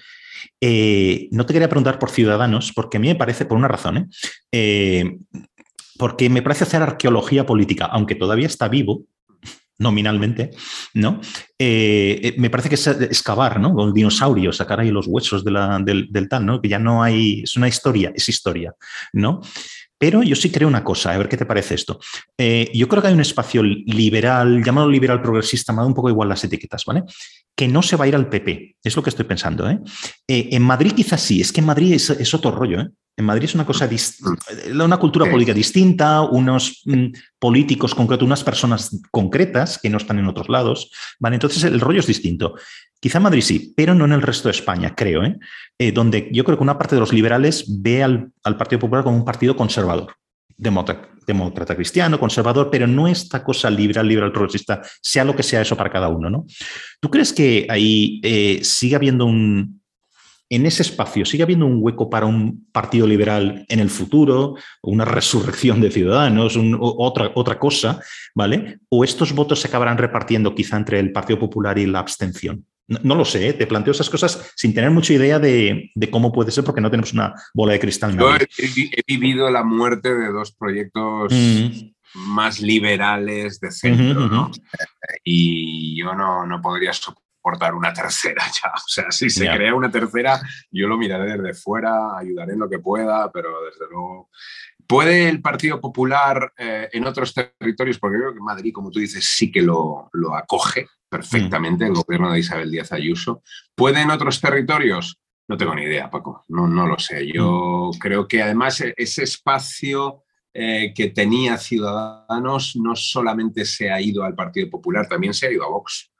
[0.61, 3.97] eh, no te quería preguntar por ciudadanos, porque a mí me parece, por una razón,
[3.97, 4.07] ¿eh?
[4.51, 5.17] Eh,
[5.97, 9.03] porque me parece hacer arqueología política, aunque todavía está vivo,
[9.77, 10.51] nominalmente,
[10.93, 11.19] ¿no?
[11.59, 13.73] me parece que es excavar, ¿no?
[13.73, 16.61] Con el dinosaurio, sacar ahí los huesos del, del, tal, ¿no?
[16.61, 18.73] Que ya no hay, es una historia, es historia,
[19.11, 19.41] ¿no?
[19.98, 22.00] Pero yo sí creo una cosa, a ver qué te parece esto.
[22.38, 26.10] Eh, yo creo que hay un espacio liberal, llamado liberal progresista, me da un poco
[26.10, 27.04] igual las etiquetas, ¿vale?
[27.56, 29.70] Que no se va a ir al PP, es lo que estoy pensando.
[29.70, 29.80] ¿eh?
[30.28, 32.82] eh en Madrid quizás sí, es que en Madrid es, otro rollo.
[32.82, 32.89] ¿eh?
[33.18, 33.89] En Madrid es una cosa,
[34.74, 37.06] una cultura política distinta, unos mm,
[37.39, 40.91] políticos concretos, unas personas concretas que no están en otros lados.
[41.20, 41.36] ¿vale?
[41.38, 42.56] Entonces el rollo es distinto.
[43.06, 45.38] Quizá Madrid sí, pero no en el resto de España, creo, ¿eh?
[45.78, 49.16] Eh, donde yo creo que una parte de los liberales ve al, Partido Popular como
[49.16, 50.16] un partido conservador,
[50.58, 55.78] demócrata, cristiano, conservador, pero no esta cosa liberal, liberal progresista, sea lo que sea eso
[55.78, 56.47] para cada uno, ¿no?
[56.99, 59.84] ¿Tú crees que ahí eh, sigue habiendo un,
[60.49, 65.06] en ese espacio, sigue habiendo un hueco para un partido liberal en el futuro, una
[65.06, 67.99] resurrección de ciudadanos, otra, otra cosa,
[68.34, 68.80] ¿vale?
[68.89, 72.66] ¿O estos votos se acabarán repartiendo quizá entre el Partido Popular y la abstención?
[72.88, 73.53] No, lo sé, ¿eh?
[73.53, 77.13] te planteo esas cosas sin tener mucha idea de, cómo puede ser porque no tenemos
[77.13, 78.15] una bola de cristal.
[78.15, 82.29] Yo he, vivido la muerte de dos proyectos mm.
[82.33, 84.51] más liberales de centro,
[85.23, 88.71] Y yo no, no, podría soportar una tercera ya.
[88.75, 92.69] O sea, si se crea una tercera, yo lo miraré desde fuera, ayudaré en lo
[92.69, 94.29] que pueda, pero desde luego...
[94.88, 99.25] ¿Puede el Partido Popular eh, en otros territorios, porque creo que Madrid, como tú dices,
[99.25, 103.41] sí que lo, lo acoge, perfectamente el gobierno de Isabel Díaz Ayuso.
[103.73, 105.19] ¿Puede en otros territorios?
[105.47, 107.31] No tengo ni idea, Paco, no, no lo sé.
[107.31, 107.97] Yo mm.
[107.99, 110.23] creo que además e-, ese espacio
[110.53, 115.51] eh, que tenía Ciudadanos no solamente se ha ido al Partido Popular, también se ha
[115.51, 116.11] ido a Vox.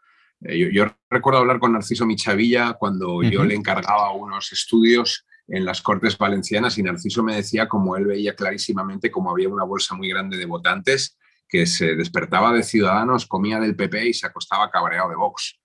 [0.41, 5.82] Eh, yo, recuerdo hablar con Narciso Michavilla cuando yo le encargaba unos estudios en las
[5.82, 10.10] Cortes Valencianas y Narciso me decía como él veía clarísimamente como había una bolsa muy
[10.10, 11.18] grande de votantes
[11.48, 15.60] que se despertaba de Ciudadanos, comía del PP y se acostaba cabreado de Vox.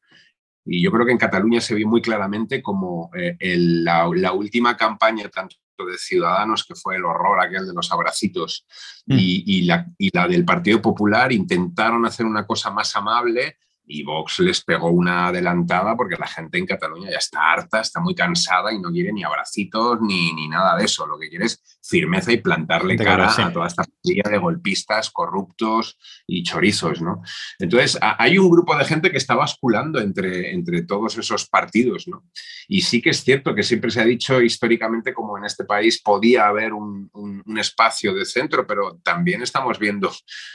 [0.65, 5.29] Y yo creo que en Cataluña se vio muy claramente como eh, la, última campaña
[5.31, 8.67] tanto de Ciudadanos, que fue el horror aquel de los abracitos,
[9.07, 9.17] mm.
[9.19, 13.57] y, la, y la del Partido Popular intentaron hacer una cosa más amable
[13.91, 18.01] y Vox les pegó una adelantada porque la gente en Cataluña ya está harta, está
[18.01, 21.07] muy cansada y no quiere ni abracitos ni, ni nada de eso.
[21.07, 25.99] Lo que quiere es firmeza y plantarle cara a toda esta familia de golpistas, corruptos
[26.27, 27.03] y chorizos.
[27.03, 27.23] ¿no?
[27.59, 32.07] Entonces, hay un grupo de gente que está basculando entre, entre todos esos partidos.
[32.07, 32.25] ¿no?
[32.69, 36.01] Y sí que es cierto que siempre se ha dicho históricamente como en este país
[36.01, 40.13] podía haber un, un espacio de centro, pero también estamos viendo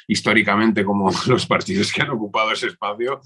[0.08, 3.20] históricamente como los partidos que han ocupado ese espacio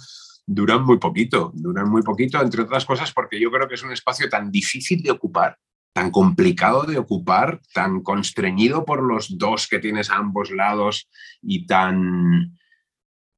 [0.45, 3.91] duran muy poquito, duran muy poquito, entre otras cosas porque yo creo que es un
[3.91, 5.57] espacio tan difícil de ocupar,
[5.93, 11.09] tan complicado de ocupar, tan constreñido por los dos que tienes a ambos lados
[11.41, 12.57] y tan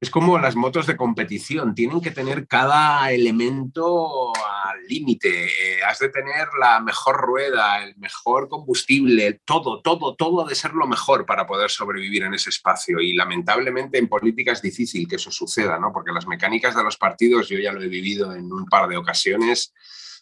[0.01, 5.45] es como las motos de competición, tienen que tener cada elemento al límite.
[5.45, 10.73] Eh, has de tener la mejor rueda, el mejor combustible, todo, todo, todo de ser
[10.73, 12.99] lo mejor para poder sobrevivir en ese espacio.
[12.99, 15.93] Y lamentablemente en política es difícil que eso suceda, ¿no?
[15.93, 18.97] Porque las mecánicas de los partidos, yo ya lo he vivido en un par de
[18.97, 19.71] ocasiones,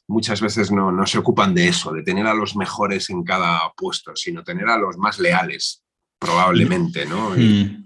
[0.08, 3.72] muchas veces no, no se ocupan de eso, de tener a los mejores en cada
[3.78, 5.86] puesto, sino tener a los más leales,
[6.20, 7.30] probablemente, ¿no?
[7.30, 7.86] Mm.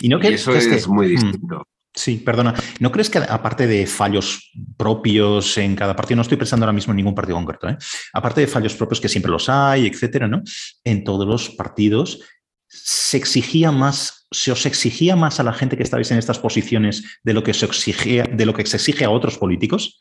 [0.00, 1.66] Y, no que, eso es muy mm, distinto.
[1.92, 2.54] Sí, perdona.
[2.78, 6.92] ¿No crees que aparte de fallos propios en cada partido, no estoy pensando ahora mismo
[6.92, 7.76] en ningún partido concreto, ¿eh?
[8.12, 10.42] aparte de fallos propios que siempre los hay, etcétera, ¿no?
[10.84, 12.20] En todos los partidos
[12.68, 17.02] se exigía más, se os exigía más a la gente que estabais en estas posiciones
[17.24, 19.98] de lo que se exigía, de lo que se exige a otros políticos.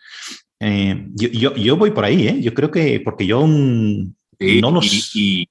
[0.59, 2.39] Eh, yo, voy por ahí, ¿eh?
[2.39, 5.15] Yo creo que porque yo no los.
[5.15, 5.47] y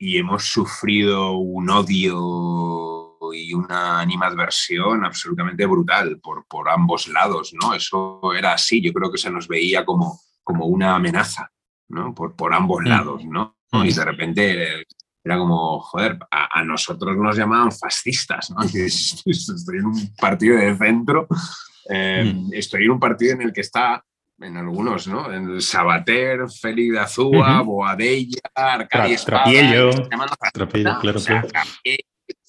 [0.00, 2.91] hemos sufrido un odio
[3.32, 7.74] y una animadversión absolutamente brutal por, por ambos lados, ¿no?
[7.74, 11.50] Eso era así, yo creo que se nos veía como, como una amenaza,
[11.88, 12.14] ¿no?
[12.14, 12.86] Por, por ambos mm.
[12.86, 13.56] lados, ¿no?
[13.72, 13.84] Mm.
[13.84, 14.86] Y de repente
[15.24, 18.62] era como, joder, a, nosotros nos llamaban fascistas, ¿no?
[18.74, 21.26] Estoy en un partido de centro,
[21.88, 22.50] em, mm.
[22.54, 24.04] estoy en un partido en el que está
[24.40, 25.32] en algunos, ¿no?
[25.32, 29.44] En Sabater, Félix de Azúa, Boadella, Arcadia Espada,
[31.00, 31.46] claro, claro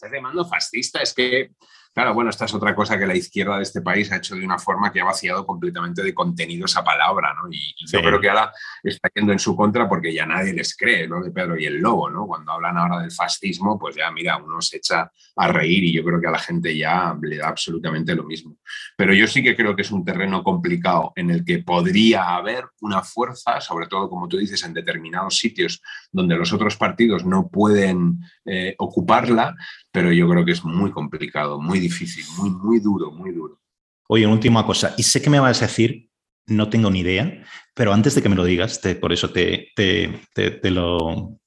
[0.03, 1.51] estás llamando fascista, es que
[1.93, 4.43] Claro, bueno, esta es otra cosa que la izquierda de este país ha hecho de
[4.43, 7.47] una forma que ha vaciado completamente de contenido esa palabra, ¿no?
[7.51, 8.51] Y, yo creo que ahora
[8.81, 11.21] está yendo en su contra porque ya nadie les cree, ¿no?
[11.21, 12.25] De Pedro y el Lobo, ¿no?
[12.25, 16.03] Cuando hablan ahora del fascismo, pues ya, mira, uno se echa a reír y yo
[16.03, 18.57] creo que a la gente ya le da absolutamente lo mismo.
[18.97, 22.65] Pero yo sí que creo que es un terreno complicado en el que podría haber
[22.81, 25.79] una fuerza, sobre todo, como tú dices, en determinados sitios
[26.11, 29.55] donde los otros partidos no pueden eh, ocuparla,
[29.93, 33.61] pero yo creo que es muy complicado, muy difícil, muy, muy duro, muy duro.
[34.09, 36.09] Oye, una última cosa, y sé que me vas a decir,
[36.47, 40.71] no tengo ni idea, pero antes de que me lo digas, por eso te, te,
[40.71, 41.37] lo,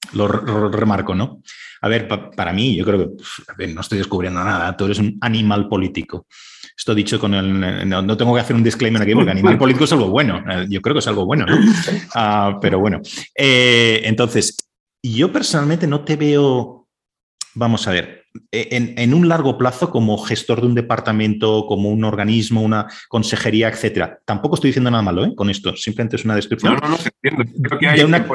[0.70, 1.42] remarco, ¿no?
[1.82, 3.16] A ver, para mí, yo creo
[3.58, 6.26] que no estoy descubriendo nada, tú eres un animal político.
[6.76, 7.88] Esto dicho con el.
[7.88, 10.44] No, tengo que hacer un disclaimer aquí porque animal político es algo bueno.
[10.48, 11.56] Eh, yo creo que es algo bueno, ¿no?
[12.14, 13.00] Ah, pero bueno.
[13.34, 14.56] Eh, entonces,
[15.02, 16.88] yo personalmente no te veo.
[17.54, 22.04] Vamos a ver, e, en, un largo plazo como gestor de un departamento, como un
[22.04, 24.20] organismo, una consejería, etcétera.
[24.24, 25.34] Tampoco estoy diciendo nada malo ¿eh?
[25.34, 26.74] con esto, simplemente es una descripción.
[26.74, 27.44] No, no, no, entiendo.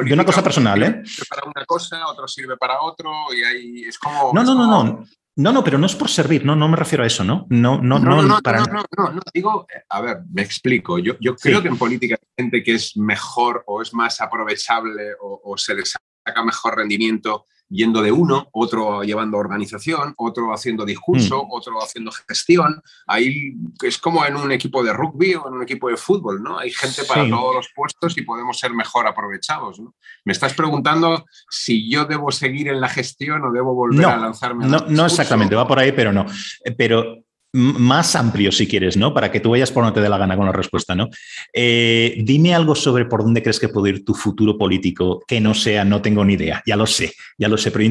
[0.04, 0.82] de, una, cosa personal.
[0.82, 1.02] ¿eh?
[1.28, 4.32] Para una cosa, otro sirve para otro y ahí es como.
[4.32, 5.04] No, no, no, no.
[5.34, 7.46] No, no, pero no es por servir, no, no me refiero a eso, ¿no?
[7.48, 10.98] No, no, no, no, no, no, no, digo, a ver, me explico.
[10.98, 15.14] Yo, yo creo que en política hay gente que es mejor o es más aprovechable
[15.22, 15.94] o, o se les
[16.26, 21.48] saca mejor rendimiento yendo de uno, otro llevando organización, otro haciendo discurso, mm.
[21.50, 22.82] otro haciendo gestión.
[23.06, 26.58] Ahí es como en un equipo de rugby o en un equipo de fútbol, ¿no?
[26.58, 29.80] Hay gente para todos los puestos y podemos ser mejor aprovechados.
[29.80, 29.94] ¿no?
[30.24, 34.66] Me estás preguntando si yo debo seguir en la gestión o debo volver a lanzarme.
[34.66, 36.26] No, no exactamente, va por ahí, pero no.
[36.64, 39.12] Eh, pero más amplio, si quieres, ¿no?
[39.12, 41.08] Para que tú vayas por no te dé la gana con la respuesta, ¿no?
[41.52, 45.52] Eh, dime algo sobre por dónde crees que puede ir tu futuro político, que no
[45.52, 47.84] sea, no tengo ni idea, ya lo sé, ya lo sé, pero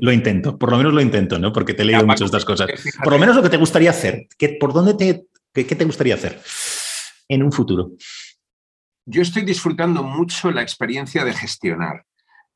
[0.00, 1.52] lo intento, por lo menos lo intento, ¿no?
[1.52, 2.68] Porque te he leído muchas de estas cosas.
[3.02, 4.26] Por lo menos lo que te gustaría hacer,
[4.58, 6.40] ¿por dónde te, qué, te gustaría hacer
[7.28, 7.92] en un futuro?
[9.04, 12.04] Yo estoy disfrutando mucho la experiencia de gestionar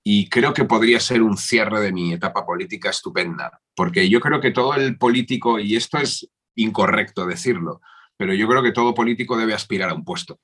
[0.03, 4.41] y creo que podría ser un cierre de mi etapa política estupenda, porque yo creo
[4.41, 7.81] que todo el político, y esto es incorrecto decirlo,
[8.17, 10.41] pero yo creo que todo político debe aspirar a un puesto,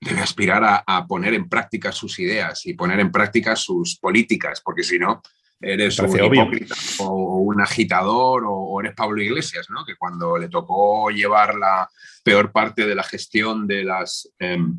[0.00, 4.82] debe aspirar a, poner en práctica sus ideas y poner en práctica sus políticas, porque
[4.82, 5.22] si no,
[5.60, 9.84] eres un hipócrita o un agitador o, eres Pablo Iglesias, ¿no?
[9.84, 11.88] que cuando le tocó llevar la
[12.24, 14.78] peor parte de la gestión de las em,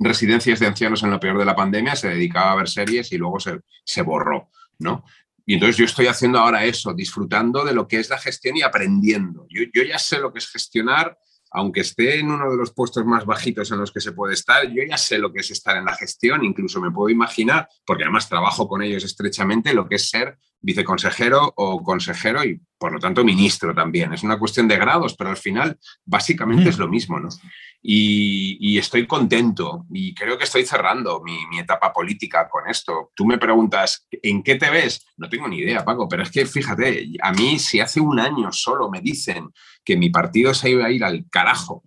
[0.00, 3.18] residencias de ancianos en lo peor de la pandemia, se dedicaba a ver series y
[3.18, 4.50] luego se, se borró.
[4.82, 5.04] ¿no?
[5.46, 8.62] Y entonces yo estoy haciendo ahora eso, disfrutando de lo que es la gestión y
[8.62, 9.46] aprendiendo.
[9.48, 11.18] Yo, yo ya sé lo que es gestionar
[11.52, 14.66] aunque esté en uno de los puestos más bajitos en los que se puede estar,
[14.68, 18.04] yo ya sé lo que es estar en la gestión, incluso me puedo imaginar, porque
[18.04, 22.98] además trabajo con ellos estrechamente, lo que es ser viceconsejero o consejero y por lo
[22.98, 24.12] tanto ministro también.
[24.12, 27.28] Es una cuestión de grados, pero al final básicamente es lo mismo, ¿no?
[27.84, 33.10] Y, estoy contento y creo que estoy cerrando mi, etapa política con esto.
[33.14, 35.06] Tú me preguntas, ¿en qué te ves?
[35.16, 38.52] No tengo ni idea, Paco, pero es que fíjate, a mí si hace un año
[38.52, 39.50] solo me dicen
[39.84, 41.84] que mi partido se iba a ir al carajo,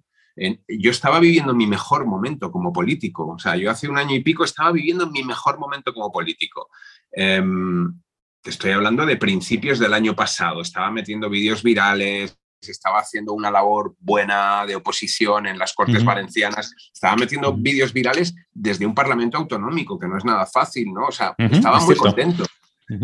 [0.67, 3.27] yo estaba viviendo mi mejor momento como político.
[3.27, 6.69] O sea, yo hace un año y pico estaba viviendo mi mejor momento como político.
[7.11, 8.01] Em,
[8.41, 10.61] te estoy hablando de principios del año pasado.
[10.61, 16.73] Estaba metiendo vídeos virales, estaba haciendo una labor buena de oposición en las Cortes Valencianas,
[16.93, 21.07] estaba metiendo vídeos virales desde un Parlamento autonómico, que no es nada fácil, ¿no?
[21.07, 22.45] O sea, estaba muy contento.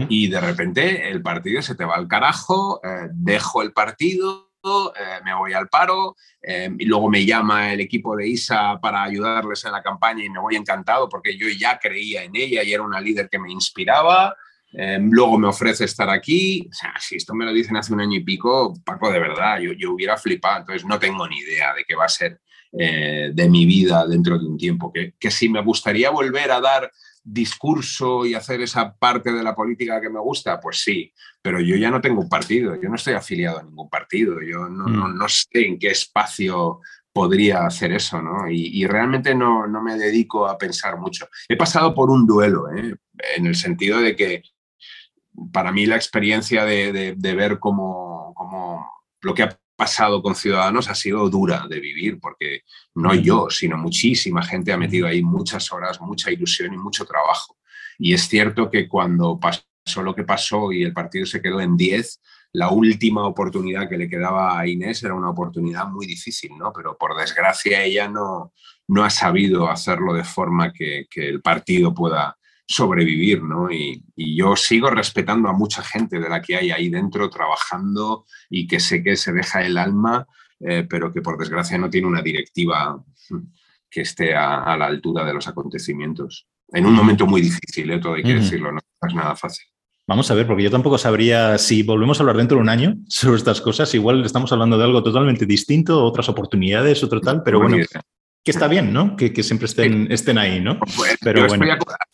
[0.09, 5.19] Y de repente el partido se te va al carajo, eh, dejo el partido, eh,
[5.25, 9.65] me voy al paro eh, y luego me llama el equipo de ISA para ayudarles
[9.65, 12.83] en la campaña y me voy encantado porque yo ya creía en ella y era
[12.83, 14.35] una líder que me inspiraba.
[14.73, 16.67] Eh, luego me ofrece estar aquí.
[16.69, 19.59] O sea, si esto me lo dicen hace un año y pico, Paco, de verdad,
[19.59, 20.59] yo, yo hubiera flipado.
[20.59, 22.39] Entonces no tengo ni idea de qué va a ser
[22.73, 24.93] de mi vida dentro de un tiempo.
[24.93, 26.89] Que, que si me gustaría volver a dar
[27.23, 31.75] discurso y hacer esa parte de la política que me gusta, pues sí, pero yo
[31.75, 35.27] ya no tengo un partido, yo no estoy afiliado a ningún partido, yo no, mm.
[35.27, 36.79] sé en qué espacio
[37.13, 38.49] podría hacer eso, ¿no?
[38.49, 41.27] Y, realmente no, me dedico a pensar mucho.
[41.49, 42.95] He pasado por un duelo, ¿eh?
[43.35, 44.43] en el sentido de que
[45.51, 48.87] para mí la experiencia de, ver cómo, cómo,
[49.21, 52.61] lo que ha pasado con Ciudadanos ha sido dura de vivir, porque
[52.95, 57.57] no yo, sino muchísima gente ha metido ahí muchas horas, mucha ilusión y mucho trabajo.
[57.97, 59.63] Y es cierto que cuando pasó
[60.03, 62.21] lo que pasó y el partido se quedó en 10,
[62.53, 66.71] la última oportunidad que le quedaba a Inés era una oportunidad muy difícil, ¿no?
[66.73, 68.53] Pero por desgracia ella no,
[68.87, 72.37] no ha sabido hacerlo de forma que, que el partido pueda,
[72.67, 73.71] sobrevivir, ¿no?
[73.71, 78.67] Y, yo sigo respetando a mucha gente de la que hay ahí dentro trabajando y
[78.67, 80.25] que sé que se deja el alma,
[80.59, 83.03] eh, pero que por desgracia no tiene una directiva
[83.89, 86.47] que esté a, la altura de los acontecimientos.
[86.69, 87.99] En un momento muy difícil, ¿eh?
[87.99, 89.65] todo hay que decirlo, no es nada fácil.
[90.07, 92.95] Vamos a ver, porque yo tampoco sabría si volvemos a hablar dentro de un año
[93.07, 93.93] sobre estas cosas.
[93.93, 97.77] Igual estamos hablando de algo totalmente distinto, otras oportunidades, otro tal, pero bueno,
[98.43, 99.15] que está bien, ¿no?
[99.15, 100.79] Que, siempre estén, estén ahí, ¿no?
[100.79, 101.55] Pues, Pero yo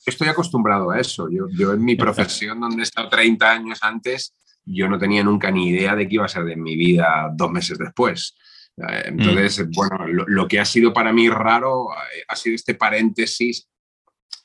[0.05, 1.29] estoy, acostumbrado a eso.
[1.29, 4.33] Yo, yo en mi profesión, donde he estado 30 años antes,
[4.65, 7.49] yo no tenía nunca ni idea de qué iba a ser de mi vida dos
[7.49, 8.35] meses después.
[8.77, 9.71] Eh, entonces, mm.
[9.71, 13.69] bueno, lo, que ha sido para mí raro eh, ha sido este paréntesis,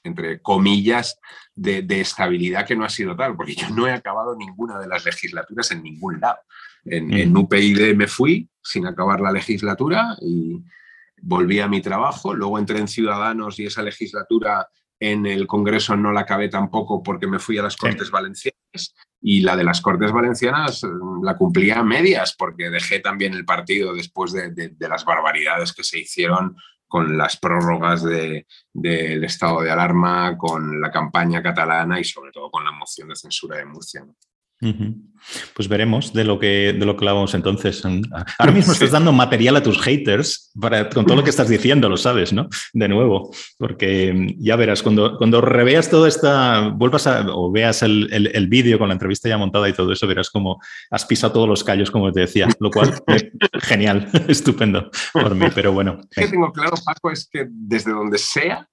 [0.05, 1.19] entre comillas,
[1.55, 5.05] de, estabilidad que no ha sido tal, porque yo no he acabado ninguna de las
[5.05, 6.39] legislaturas en ningún lado.
[6.85, 7.13] En, mm.
[7.13, 10.63] en UPyD me fui sin acabar la legislatura y,
[11.23, 14.69] volví a mi trabajo, luego entré en Ciudadanos y esa legislatura
[15.01, 19.41] en el Congreso no la acabé tampoco porque me fui a las Cortes Valencianas y
[19.41, 23.95] la de las Cortes Valencianas mm, la cumplía a medias porque dejé también el partido
[23.95, 26.57] después de, las barbaridades que se hicieron
[26.87, 28.45] con las prórrogas del
[29.25, 33.57] estado de alarma, con la campaña catalana y sobre todo con la moción de censura
[33.57, 34.05] de Murcia.
[35.55, 37.83] Pues veremos de lo que de lo que hablamos entonces.
[38.39, 41.89] Ahora mismo estás dando material a tus haters para, con todo lo que estás diciendo,
[41.89, 42.49] lo sabes, ¿no?
[42.73, 48.09] De nuevo, porque ya verás, cuando, cuando reveas toda esta, vuelvas a, o veas el,
[48.13, 50.61] el, vídeo con la entrevista ya montada y todo eso, verás como
[50.91, 52.95] has pisado todos los callos, como te decía, lo cual,
[53.61, 55.99] genial, estupendo por mí, pero bueno.
[56.01, 58.69] Lo que tengo claro, Paco, es que desde donde sea,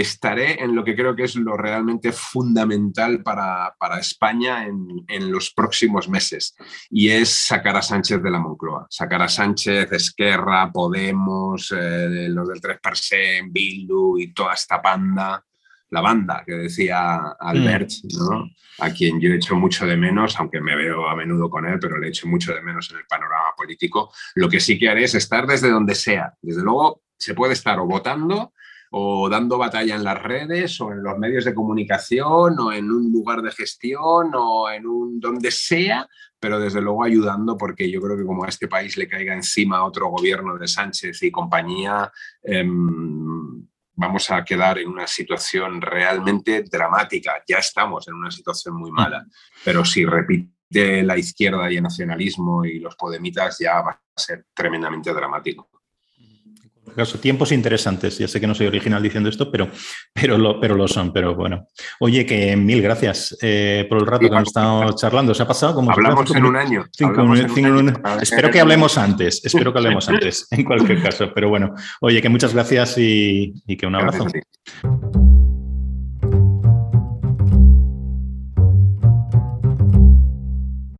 [0.00, 6.08] estaré en lo que creo que es lo realmente fundamental para, España en, los próximos
[6.08, 6.54] meses,
[6.90, 12.46] y es sacar a Sánchez de la Moncloa, sacar a Sánchez, Esquerra, Podemos, eh, los
[12.48, 15.42] del 3%, Bildu y toda esta banda,
[15.88, 18.82] la banda que decía Albert, mm.
[18.82, 21.78] a quien yo he hecho mucho de menos, aunque me veo a menudo con él,
[21.80, 24.12] pero le he hecho mucho de menos en el panorama político.
[24.34, 26.34] Lo que sí que haré es estar desde donde sea.
[26.42, 28.52] Desde luego, se puede estar o votando
[28.90, 33.10] o dando batalla en las redes o en los medios de comunicación o en un
[33.12, 36.08] lugar de gestión o en un donde sea,
[36.38, 39.84] pero desde luego ayudando porque yo creo que como a este país le caiga encima
[39.84, 42.10] otro gobierno de Sánchez y compañía,
[42.42, 47.42] em, vamos a quedar en una situación realmente dramática.
[47.48, 49.26] Ya estamos en una situación muy mala,
[49.64, 54.46] pero si repite la izquierda y el nacionalismo y los podemitas, ya va a ser
[54.54, 55.75] tremendamente dramático
[56.96, 58.18] caso, tiempos interesantes.
[58.18, 59.68] Ya sé que no soy original diciendo esto, pero,
[60.12, 61.12] pero, lo, pero lo son.
[61.12, 61.68] Pero bueno.
[62.00, 65.34] Oye, que mil gracias eh, por el rato que hemos estado charlando.
[65.34, 65.74] ¿Se ha pasado?
[65.74, 66.84] Como hablamos en un año.
[68.20, 69.44] espero que hablemos antes.
[69.44, 71.30] Espero que hablemos antes, en cualquier caso.
[71.34, 74.26] Pero bueno, oye, que muchas gracias y, que un abrazo.